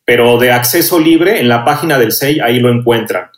pero 0.03 0.37
de 0.37 0.51
acceso 0.51 0.99
libre, 0.99 1.39
en 1.39 1.47
la 1.47 1.63
página 1.63 1.97
del 1.97 2.11
SEI, 2.11 2.41
ahí 2.41 2.59
lo 2.59 2.69
encuentran. 2.69 3.29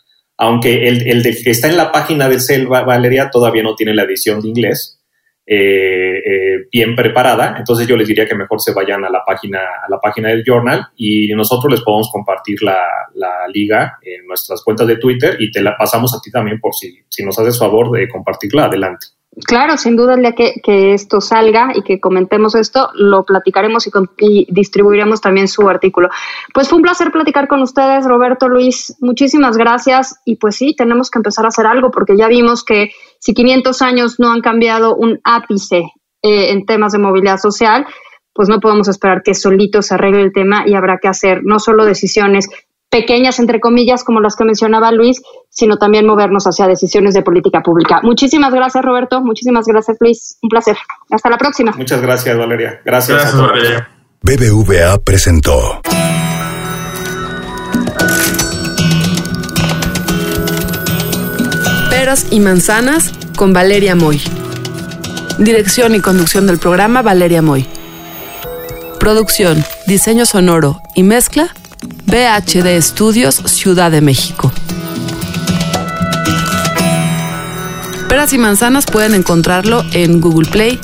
Aunque 0.44 0.88
el, 0.88 1.08
el 1.08 1.22
que 1.22 1.52
está 1.52 1.68
en 1.68 1.78
la 1.78 1.92
página 1.92 2.28
del 2.28 2.42
SEI, 2.42 2.66
Valeria, 2.66 3.30
todavía 3.30 3.62
no 3.62 3.76
tiene 3.76 3.94
la 3.94 4.02
edición 4.02 4.42
de 4.42 4.48
inglés, 4.48 5.00
eh, 5.46 6.18
eh, 6.18 6.68
bien 6.72 6.96
preparada, 6.96 7.58
entonces 7.60 7.88
yo 7.88 7.96
les 7.96 8.08
diría 8.08 8.26
que 8.26 8.34
mejor 8.34 8.60
se 8.60 8.74
vayan 8.74 9.06
a 9.06 9.12
la 9.12 9.24
página, 9.24 9.60
a 9.60 9.88
la 9.88 10.00
página 10.00 10.30
del 10.30 10.44
journal 10.44 10.88
y 10.96 11.28
nosotros 11.36 11.72
les 11.72 11.82
podemos 11.82 12.10
compartir 12.12 12.64
la, 12.64 12.88
liga 13.54 14.00
en 14.02 14.26
nuestras 14.26 14.64
cuentas 14.64 14.88
de 14.88 14.98
Twitter 14.98 15.36
y 15.40 15.52
te 15.52 15.62
la 15.62 15.78
pasamos 15.78 16.16
a 16.16 16.22
ti 16.22 16.32
también 16.32 16.60
por 16.60 16.74
si, 16.74 17.04
si 17.08 17.24
nos 17.24 17.38
haces 17.38 17.60
favor 17.60 17.92
de 17.92 18.10
compartirla 18.10 18.66
adelante. 18.66 19.08
Claro, 19.46 19.78
sin 19.78 19.96
duda 19.96 20.18
día 20.18 20.34
que, 20.34 20.94
esto 20.94 21.22
salga 21.22 21.72
y 21.74 21.84
que 21.84 22.02
comentemos 22.02 22.54
esto, 22.54 22.90
lo 22.96 23.24
platicaremos 23.24 23.88
y, 24.20 24.46
distribuiremos 24.52 25.22
también 25.22 25.48
su 25.48 25.70
artículo. 25.70 26.10
Pues 26.54 26.68
fue 26.68 26.78
un 26.78 26.82
placer 26.82 27.12
platicar 27.14 27.48
con 27.48 27.62
ustedes, 27.62 28.06
Roberto, 28.06 28.50
Luis, 28.50 28.98
muchísimas 29.00 29.56
gracias. 29.56 30.20
Y 30.26 30.36
pues 30.36 30.58
sí, 30.58 30.76
tenemos 30.76 31.10
que 31.10 31.20
empezar 31.20 31.46
a 31.46 31.48
hacer 31.48 31.66
algo 31.66 31.92
porque 31.92 32.18
ya 32.18 32.28
vimos 32.28 32.66
que 32.66 32.92
si 33.20 33.34
500 33.34 33.82
años 33.82 34.20
no 34.20 34.34
han 34.34 34.42
cambiado 34.42 34.96
un 34.96 35.22
ápice 35.24 35.94
eh, 36.22 36.52
en 36.52 36.66
temas 36.66 36.92
de 36.92 37.00
movilidad 37.00 37.38
social, 37.38 37.86
pues 38.34 38.50
no 38.50 38.60
podemos 38.60 38.90
esperar 38.90 39.24
que 39.24 39.34
solito 39.34 39.82
se 39.82 39.94
arregle 39.94 40.24
el 40.24 40.34
tema 40.34 40.64
y 40.66 40.74
habrá 40.74 40.98
que 40.98 41.08
hacer 41.08 41.40
no 41.44 41.60
solo 41.60 41.86
decisiones 41.86 42.50
pequeñas, 42.92 43.40
entre 43.40 43.60
comillas, 43.60 44.04
como 44.04 44.20
las 44.20 44.36
que 44.36 44.44
mencionaba 44.44 44.92
Luis, 44.92 45.22
sino 45.50 45.78
también 45.78 46.06
movernos 46.06 46.46
hacia 46.46 46.68
decisiones 46.68 47.14
de 47.16 47.24
política 47.24 47.62
pública. 47.62 48.02
Muchísimas 48.04 48.54
gracias, 48.54 48.84
Roberto. 48.84 49.22
Muchísimas 49.22 49.66
gracias, 49.66 49.98
Luis. 50.00 50.38
Un 50.42 50.50
placer. 50.50 50.78
Hasta 51.10 51.30
la 51.30 51.38
próxima. 51.38 51.72
Muchas 51.76 52.02
gracias, 52.02 52.38
Valeria. 52.38 52.82
Gracias, 52.86 53.36
Valeria. 53.36 53.90
BBVA 54.22 55.00
presentó. 55.04 55.82
Peras 61.90 62.28
y 62.30 62.40
manzanas 62.42 63.14
con 63.38 63.54
Valeria 63.54 63.96
Moy. 63.96 64.22
Dirección 65.40 65.96
y 65.96 66.02
conducción 66.02 66.46
del 66.46 66.60
programa 66.60 67.02
Valeria 67.02 67.42
Moy. 67.42 67.66
Producción, 69.00 69.64
diseño 69.88 70.26
sonoro 70.26 70.82
y 70.94 71.04
mezcla 71.04 71.56
BHD 72.12 72.66
Estudios, 72.76 73.36
Ciudad 73.46 73.90
de 73.90 74.02
México. 74.02 74.52
Peras 78.10 78.34
y 78.34 78.38
manzanas 78.38 78.86
pueden 78.86 79.14
encontrarlo 79.14 79.86
en 79.94 80.20
Google 80.20 80.50
Play, 80.52 80.78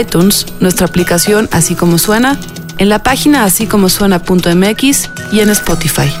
iTunes, 0.00 0.46
nuestra 0.58 0.88
aplicación 0.88 1.48
Así 1.52 1.76
como 1.76 1.96
suena, 1.96 2.36
en 2.78 2.88
la 2.88 3.04
página 3.04 3.44
así 3.44 3.68
como 3.68 3.88
suena.mx 3.88 5.10
y 5.30 5.38
en 5.38 5.50
Spotify. 5.50 6.12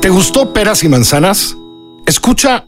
¿Te 0.00 0.08
gustó 0.08 0.52
Peras 0.52 0.84
y 0.84 0.88
Manzanas? 0.88 1.56
Escucha 2.06 2.67